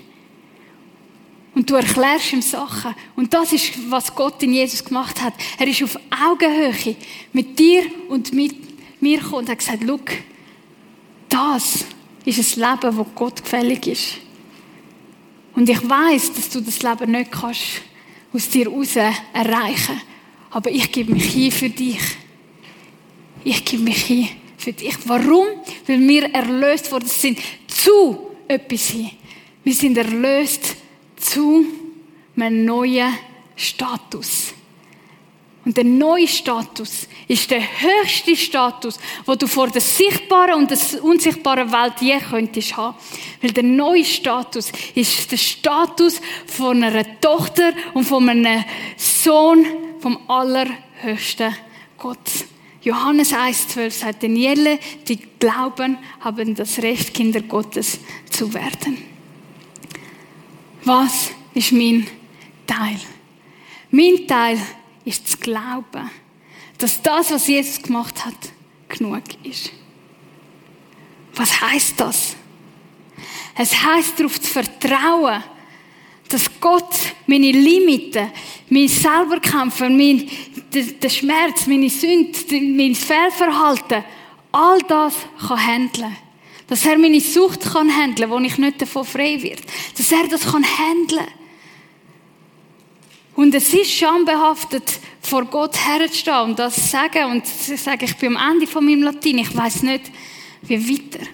Und 1.55 1.69
du 1.69 1.75
erklärst 1.75 2.33
ihm 2.33 2.43
Sachen. 2.43 2.95
Und 3.17 3.35
das 3.35 3.53
ist, 3.53 3.91
was 3.91 4.15
Gott 4.15 4.43
in 4.43 4.55
Jesus 4.55 4.85
gemacht 4.85 5.21
hat. 5.21 5.35
Er 5.59 5.67
ist 5.67 5.83
auf 5.83 5.97
Augenhöhe 6.11 6.97
mit 7.33 7.59
dir 7.59 7.83
und 8.09 8.33
mit 8.33 8.55
mir 9.03 9.19
gekommen 9.19 9.41
und 9.41 9.49
hat 9.51 9.59
gesagt, 9.59 9.81
schau, 9.87 9.99
das 11.29 11.85
ist 12.25 12.57
ein 12.57 12.61
Leben, 12.61 12.97
das 12.97 13.07
Gott 13.15 13.43
gefällig 13.43 13.87
ist. 13.87 14.19
Und 15.55 15.69
ich 15.69 15.89
weiß, 15.89 16.33
dass 16.35 16.49
du 16.51 16.61
das 16.61 16.83
Leben 16.83 17.11
nicht 17.11 17.33
kannst 17.33 17.83
aus 18.33 18.49
dir 18.49 18.67
heraus 18.67 18.97
erreichen. 19.33 20.01
Aber 20.51 20.71
ich 20.71 20.91
gebe 20.91 21.13
mich 21.13 21.33
hin 21.33 21.53
für 21.53 21.71
dich. 21.71 22.01
Ich 23.45 23.65
gebe 23.65 23.85
mich 23.85 24.05
hin 24.05 24.29
für 24.57 24.73
dich. 24.73 24.97
Warum? 25.07 25.47
Weil 25.87 26.01
wir 26.01 26.35
erlöst 26.35 26.91
worden 26.93 27.09
sind 27.09 27.39
zu 27.67 28.31
etwas 28.47 28.89
hin. 28.89 29.11
Wir 29.65 29.75
sind 29.75 29.97
erlöst 29.97 30.77
zu 31.17 31.65
einem 32.37 32.65
neuen 32.65 33.13
Status. 33.57 34.55
Und 35.71 35.77
der 35.77 35.85
neue 35.85 36.27
Status 36.27 37.07
ist 37.29 37.49
der 37.49 37.61
höchste 37.61 38.35
Status, 38.35 38.99
wo 39.25 39.37
du 39.37 39.47
vor 39.47 39.69
der 39.69 39.81
sichtbaren 39.81 40.55
und 40.55 40.69
der 40.69 41.05
unsichtbaren 41.05 41.71
Welt 41.71 41.93
je 42.01 42.19
könntest 42.19 42.77
haben. 42.77 42.97
Weil 43.41 43.53
der 43.53 43.63
neue 43.63 44.05
Status 44.05 44.73
ist 44.97 45.31
der 45.31 45.37
Status 45.37 46.21
von 46.45 46.83
einer 46.83 47.21
Tochter 47.21 47.73
und 47.95 48.03
von 48.03 48.29
einem 48.29 48.65
Sohn 48.97 49.65
vom 50.01 50.19
allerhöchsten 50.29 51.55
Gott. 51.97 52.19
Johannes 52.83 53.33
1,12 53.33 53.91
sagt, 53.93 54.25
Daniele, 54.25 54.81
die 55.07 55.21
glauben, 55.39 55.99
haben 56.19 56.57
das 56.57 56.83
Recht, 56.83 57.15
Kinder 57.15 57.43
Gottes 57.43 58.01
zu 58.29 58.53
werden. 58.53 58.99
Was 60.83 61.31
ist 61.55 61.71
mein 61.71 62.09
Teil? 62.67 62.99
Mein 63.93 64.27
Teil 64.27 64.57
ist 64.57 64.80
zu 65.05 65.37
glauben, 65.39 66.11
dass 66.79 67.03
das, 67.03 67.31
was 67.31 67.47
Jesus 67.47 67.83
gemacht 67.83 68.25
hat, 68.25 68.35
genug 68.89 69.23
ist. 69.43 69.71
Was 71.35 71.61
heißt 71.61 72.01
das? 72.01 72.37
Es 73.57 73.83
heißt 73.83 74.19
darauf 74.19 74.41
zu 74.41 74.51
vertrauen, 74.51 75.43
dass 76.29 76.61
Gott 76.61 76.95
meine 77.27 77.51
Limiten, 77.51 78.31
mein 78.69 78.89
Selberkämpfen, 78.89 79.97
mein, 79.97 80.29
der, 80.73 81.09
Schmerz, 81.09 81.67
meine 81.67 81.91
Sünde, 81.91 82.39
mein 82.51 82.95
Fehlverhalten, 82.95 84.05
all 84.53 84.81
das 84.83 85.15
kann 85.47 85.67
handeln. 85.67 86.17
Dass 86.69 86.87
er 86.87 86.99
meine 86.99 87.21
Sucht 87.21 87.63
kann 87.73 87.91
handeln, 87.91 88.31
wo 88.31 88.39
ich 88.39 88.57
nicht 88.57 88.81
davon 88.81 89.05
frei 89.05 89.43
wird. 89.43 89.63
Dass 89.97 90.13
er 90.13 90.29
das 90.29 90.43
kann 90.53 90.65
handeln. 90.65 91.27
Und 93.41 93.55
es 93.55 93.73
ist 93.73 93.91
schambehaftet, 93.93 95.01
vor 95.23 95.47
Gott 95.47 95.75
herzustehen 95.75 96.43
und 96.43 96.59
das 96.59 96.75
zu 96.75 96.81
sagen 96.83 97.31
und 97.31 97.47
zu 97.47 97.75
sagen, 97.75 98.05
ich 98.05 98.15
bin 98.19 98.37
am 98.37 98.53
Ende 98.53 98.67
von 98.67 98.85
meinem 98.85 99.03
Latein, 99.03 99.39
ich 99.39 99.57
weiß 99.57 99.83
nicht, 99.85 100.13
wie 100.61 100.91
weiter. 100.91 101.25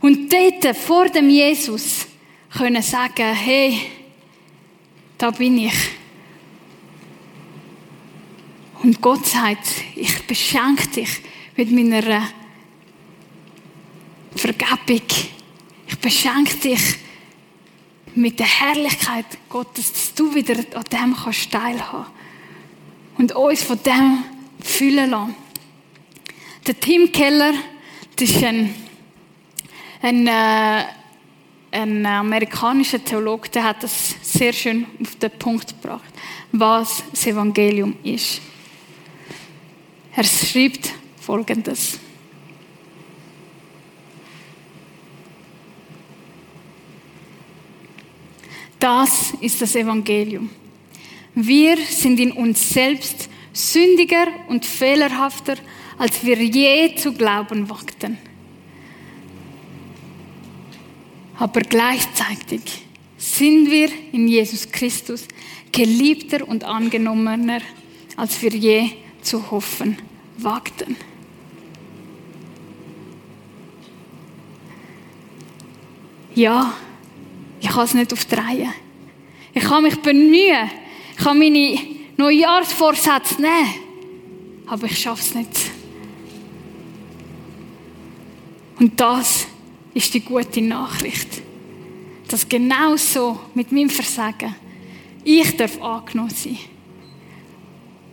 Und 0.00 0.32
dort, 0.32 0.76
vor 0.76 1.08
dem 1.08 1.30
Jesus, 1.30 2.08
können 2.50 2.82
sagen, 2.82 3.32
hey, 3.32 3.80
da 5.16 5.30
bin 5.30 5.58
ich. 5.58 5.74
Und 8.82 9.00
Gott 9.00 9.24
sagt, 9.24 9.68
ich 9.94 10.26
beschenke 10.26 10.88
dich 10.88 11.20
mit 11.56 11.70
meiner 11.70 12.26
Vergebung. 14.34 15.06
Ich 15.86 15.98
beschenke 16.00 16.56
dich 16.56 17.05
mit 18.16 18.38
der 18.38 18.46
Herrlichkeit 18.46 19.26
Gottes, 19.48 19.92
dass 19.92 20.14
du 20.14 20.34
wieder 20.34 20.56
an 20.74 20.84
dem 20.84 21.14
kannst 21.14 21.50
teilhaben 21.50 22.06
und 23.18 23.32
uns 23.32 23.62
von 23.62 23.78
dem 23.82 24.24
fühlen 24.60 25.10
lassen. 25.10 25.34
Der 26.66 26.80
Tim 26.80 27.12
Keller, 27.12 27.52
das 28.16 28.30
ist 28.30 28.42
ein, 28.42 28.74
ein, 30.02 30.26
äh, 30.26 30.84
ein 31.70 32.06
amerikanischer 32.06 33.04
Theologe, 33.04 33.50
der 33.50 33.64
hat 33.64 33.82
das 33.82 34.16
sehr 34.22 34.52
schön 34.52 34.86
auf 35.00 35.14
den 35.16 35.30
Punkt 35.32 35.68
gebracht, 35.68 36.12
was 36.52 37.04
das 37.10 37.26
Evangelium 37.26 37.96
ist. 38.02 38.40
Er 40.14 40.24
schreibt 40.24 40.90
Folgendes. 41.20 41.98
Das 48.78 49.32
ist 49.40 49.62
das 49.62 49.74
Evangelium. 49.74 50.50
Wir 51.34 51.76
sind 51.76 52.18
in 52.20 52.32
uns 52.32 52.70
selbst 52.70 53.28
sündiger 53.52 54.26
und 54.48 54.64
fehlerhafter, 54.64 55.56
als 55.98 56.24
wir 56.24 56.42
je 56.42 56.94
zu 56.96 57.12
glauben 57.12 57.68
wagten. 57.70 58.18
Aber 61.38 61.60
gleichzeitig 61.60 62.84
sind 63.18 63.70
wir 63.70 63.90
in 64.12 64.28
Jesus 64.28 64.70
Christus 64.70 65.26
geliebter 65.72 66.46
und 66.46 66.64
angenommener, 66.64 67.60
als 68.16 68.40
wir 68.40 68.50
je 68.50 68.90
zu 69.20 69.50
hoffen 69.50 69.98
wagten. 70.38 70.96
Ja, 76.34 76.74
ich 77.66 77.72
kann 77.72 77.84
es 77.84 77.94
nicht 77.94 78.12
auf 78.12 78.24
die. 78.24 78.68
Ich 79.52 79.64
kann 79.64 79.82
mich 79.82 79.96
bemühen. 79.96 80.70
Ich 81.10 81.24
kann 81.24 81.36
meine 81.36 81.78
Neujahrsvorsätze 82.16 83.42
nehmen. 83.42 83.74
Aber 84.66 84.86
ich 84.86 84.96
schaffe 84.96 85.22
es 85.22 85.34
nicht. 85.34 85.50
Und 88.78 89.00
das 89.00 89.48
ist 89.94 90.14
die 90.14 90.20
gute 90.20 90.62
Nachricht. 90.62 91.42
Dass 92.28 92.48
genau 92.48 92.96
so 92.96 93.38
mit 93.54 93.72
meinem 93.72 93.90
Versagen 93.90 94.54
ich 95.24 95.56
darf 95.56 95.82
angenommen 95.82 96.30
sein. 96.30 96.58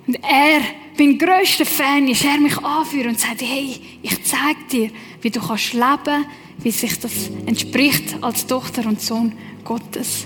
Und 0.07 0.15
er, 0.15 0.61
mein 0.97 1.17
grösster 1.19 1.65
Fan, 1.65 2.07
ist 2.07 2.25
er 2.25 2.39
mich 2.39 2.57
anführt 2.57 3.05
und 3.05 3.19
sagt, 3.19 3.41
hey, 3.41 3.79
ich 4.01 4.23
zeige 4.23 4.63
dir, 4.71 4.89
wie 5.21 5.29
du 5.29 5.39
kannst 5.39 5.73
leben 5.73 6.25
wie 6.59 6.71
sich 6.71 6.99
das 6.99 7.29
entspricht 7.45 8.15
als 8.21 8.47
Tochter 8.47 8.85
und 8.85 9.01
Sohn 9.01 9.33
Gottes. 9.63 10.25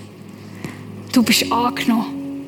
Du 1.12 1.24
bist 1.24 1.52
angenommen. 1.52 2.46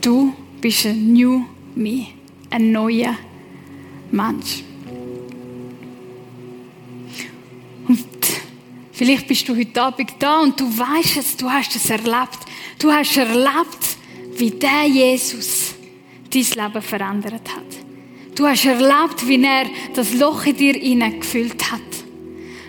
Du 0.00 0.34
bist 0.60 0.86
ein 0.86 1.12
New 1.12 1.44
Me, 1.74 2.06
ein 2.50 2.72
neuer 2.72 3.16
Mensch. 4.10 4.62
Und 7.88 8.06
vielleicht 8.92 9.26
bist 9.26 9.48
du 9.48 9.56
heute 9.56 9.82
Abend 9.82 10.12
da 10.18 10.40
und 10.40 10.58
du 10.58 10.66
weißt 10.66 11.16
es, 11.16 11.36
du 11.36 11.50
hast 11.50 11.74
es 11.74 11.90
erlebt. 11.90 12.38
Du 12.78 12.90
hast 12.90 13.16
erlebt, 13.16 13.96
wie 14.36 14.50
der 14.50 14.86
Jesus 14.86 15.74
dein 16.30 16.42
Leben 16.42 16.82
verändert 16.82 17.48
hat. 17.48 17.83
Du 18.34 18.46
hast 18.46 18.64
erlebt, 18.64 19.28
wie 19.28 19.42
er 19.42 19.66
das 19.94 20.12
Loch 20.14 20.44
in 20.44 20.56
dir 20.56 20.74
gefüllt 20.74 21.70
hat. 21.70 21.80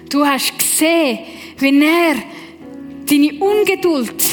Du 0.10 0.24
hast 0.24 0.58
gesehen, 0.58 1.20
wie 1.58 1.84
er 1.84 2.16
deine 3.10 3.34
Ungeduld 3.40 4.24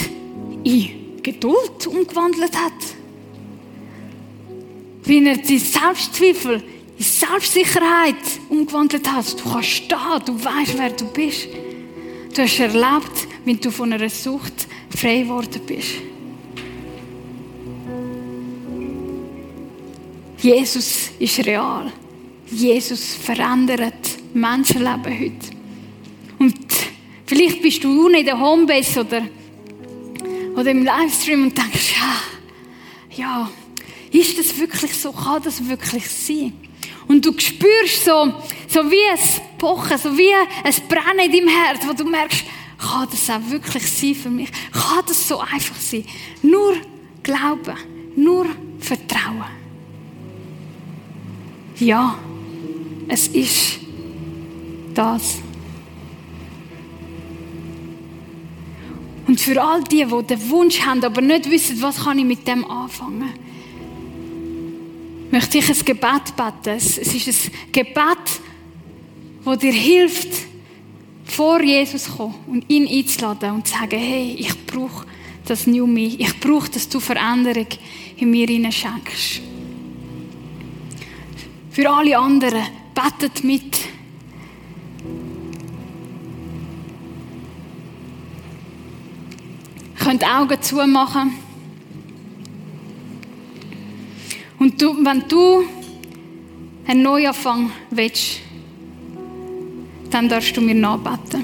in 0.65 1.23
Geduld 1.23 1.87
umgewandelt 1.87 2.55
hat. 2.57 2.73
Wie 5.05 5.27
er 5.27 5.37
die 5.39 5.59
Selbstzweifel 5.59 6.63
in 6.99 7.05
Selbstsicherheit 7.05 8.15
umgewandelt 8.51 9.11
hat. 9.11 9.33
Du 9.41 9.51
kannst 9.51 9.69
stehen, 9.71 9.99
du 10.27 10.45
weißt, 10.45 10.77
wer 10.77 10.91
du 10.91 11.07
bist. 11.07 11.49
Du 12.35 12.43
hast 12.43 12.61
erlebt, 12.61 13.29
wie 13.45 13.55
du 13.55 13.71
von 13.71 13.93
einer 13.93 14.11
Sucht 14.11 14.69
frei 14.91 15.23
geworden 15.23 15.61
bist. 15.67 15.93
Jesus 20.43 21.13
ist 21.21 21.47
real. 21.47 21.93
Jesus 22.51 23.15
verändert 23.15 24.19
Menschenleben 24.35 25.21
heute. 25.21 25.57
Und 26.37 26.67
vielleicht 27.27 27.63
bist 27.63 27.85
du 27.85 28.09
in 28.09 28.25
der 28.25 28.39
Homebase 28.39 29.01
oder, 29.01 29.23
oder 30.57 30.71
im 30.73 30.85
Livestream 30.85 31.45
und 31.45 31.57
denkst, 31.57 31.95
ja, 31.97 32.17
ja, 33.17 33.51
ist 34.11 34.37
das 34.37 34.59
wirklich 34.59 34.93
so? 34.95 35.13
Kann 35.13 35.43
das 35.45 35.67
wirklich 35.67 36.09
sein? 36.09 36.53
Und 37.07 37.25
du 37.25 37.33
spürst 37.39 38.05
so, 38.05 38.35
so 38.67 38.91
wie 38.91 39.11
ein 39.11 39.59
Pochen, 39.59 39.97
so 39.97 40.17
wie 40.19 40.33
ein 40.33 40.75
Brennen 40.89 41.27
in 41.27 41.33
deinem 41.33 41.49
Herz, 41.49 41.87
wo 41.87 41.93
du 41.93 42.05
merkst, 42.05 42.45
kann 42.79 43.07
das 43.09 43.31
auch 43.31 43.49
wirklich 43.49 43.85
sein 43.85 44.17
für 44.17 44.31
mich? 44.31 44.51
Kann 44.73 45.05
das 45.07 45.29
so 45.29 45.39
einfach 45.39 45.77
sein? 45.77 46.05
Nur 46.43 46.75
Glauben, 47.23 47.77
nur 48.17 48.47
Vertrauen. 48.81 49.62
Ja, 51.79 52.19
es 53.09 53.29
ist 53.29 53.81
das. 54.95 55.39
Und 59.27 59.41
für 59.41 59.63
all 59.63 59.83
die, 59.85 60.05
die 60.05 60.27
den 60.27 60.51
Wunsch 60.51 60.81
haben, 60.83 61.03
aber 61.05 61.21
nicht 61.21 61.51
wissen, 61.51 61.81
was 61.81 62.05
kann 62.05 62.19
ich 62.19 62.25
mit 62.25 62.47
dem 62.47 62.65
anfangen, 62.65 63.31
möchte 65.31 65.59
ich 65.59 65.69
ein 65.69 65.85
Gebet 65.85 66.37
beten. 66.37 66.77
Es 66.77 66.99
ist 66.99 67.47
ein 67.47 67.73
Gebet, 67.73 68.41
das 69.45 69.59
dir 69.59 69.73
hilft, 69.73 70.47
vor 71.25 71.63
Jesus 71.63 72.05
zu 72.05 72.13
kommen 72.13 72.35
und 72.47 72.69
ihn 72.69 72.87
einzuladen 72.87 73.53
und 73.53 73.67
zu 73.67 73.73
sagen, 73.73 73.99
hey, 73.99 74.37
ich 74.39 74.67
brauche 74.67 75.07
das 75.47 75.67
New 75.67 75.87
Me. 75.87 76.15
Ich 76.19 76.39
brauche, 76.39 76.71
dass 76.71 76.89
du 76.89 77.01
Veränderung 77.01 77.67
in 78.17 78.31
mir 78.31 78.47
schenkst. 78.71 79.41
Für 81.73 81.91
alle 81.91 82.19
anderen, 82.19 82.65
betet 82.95 83.43
mit. 83.45 83.79
Ihr 89.99 90.05
könnt 90.05 90.23
Augen 90.23 90.61
zumachen. 90.61 91.33
Und 94.59 94.83
du, 94.83 95.03
wenn 95.03 95.25
du 95.29 95.65
einen 96.87 97.03
Neuanfang 97.03 97.73
willst, 97.91 98.41
dann 100.11 100.29
darfst 100.29 100.55
du 100.55 100.61
mir 100.61 100.75
nachbeten. 100.75 101.43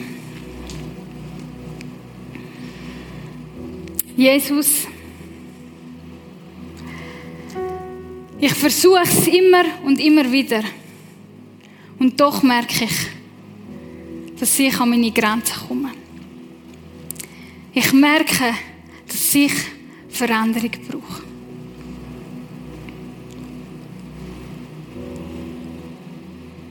Jesus, 4.14 4.86
Ich 8.40 8.54
versuche 8.54 9.02
es 9.02 9.26
immer 9.26 9.64
und 9.84 9.98
immer 9.98 10.30
wieder. 10.30 10.62
Und 11.98 12.20
doch 12.20 12.42
merke 12.42 12.84
ich, 12.84 13.06
dass 14.38 14.58
ich 14.60 14.78
an 14.78 14.90
meine 14.90 15.10
Grenzen 15.10 15.56
komme. 15.66 15.90
Ich 17.74 17.92
merke, 17.92 18.54
dass 19.08 19.34
ich 19.34 19.52
Veränderung 20.08 20.70
brauche. 20.88 21.22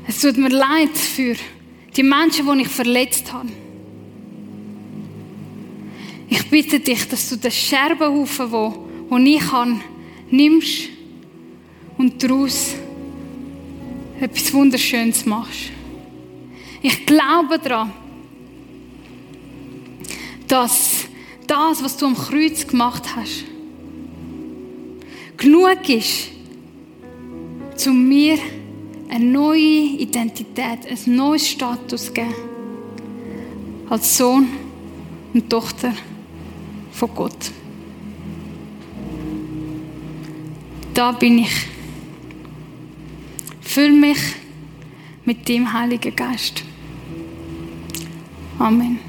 Es 0.07 0.21
tut 0.21 0.37
mir 0.37 0.49
leid 0.49 0.97
für 0.97 1.35
die 1.95 2.03
Menschen, 2.03 2.47
die 2.47 2.61
ich 2.61 2.67
verletzt 2.69 3.31
habe. 3.33 3.49
Ich 6.29 6.49
bitte 6.49 6.79
dich, 6.79 7.07
dass 7.09 7.27
du 7.29 7.35
den 7.35 7.51
Scherbenhaufen, 7.51 8.73
den 9.11 9.25
ich 9.25 9.51
habe, 9.51 9.81
nimmst 10.31 10.96
und 11.97 12.21
daraus 12.23 12.75
etwas 14.19 14.53
Wunderschönes 14.53 15.25
machst. 15.25 15.71
Ich 16.81 17.05
glaube 17.05 17.59
daran, 17.59 17.91
dass 20.47 21.05
das, 21.45 21.83
was 21.83 21.97
du 21.97 22.05
am 22.07 22.15
Kreuz 22.15 22.65
gemacht 22.67 23.03
hast, 23.15 23.45
genug 25.37 25.89
ist, 25.89 26.29
zu 27.75 27.91
mir 27.91 28.37
eine 29.09 29.25
neue 29.25 29.97
Identität, 29.99 30.79
ein 30.89 31.15
neues 31.15 31.47
Status 31.47 32.05
zu 32.05 32.13
geben. 32.13 32.33
Als 33.89 34.17
Sohn 34.17 34.47
und 35.33 35.49
Tochter 35.49 35.93
von 36.91 37.09
Gott. 37.15 37.51
Da 40.93 41.11
bin 41.11 41.39
ich. 41.39 41.76
Füll 43.77 43.91
mich 43.91 44.17
mit 45.23 45.47
dem 45.47 45.71
Heiligen 45.71 46.15
Geist. 46.15 46.63
Amen. 48.57 49.06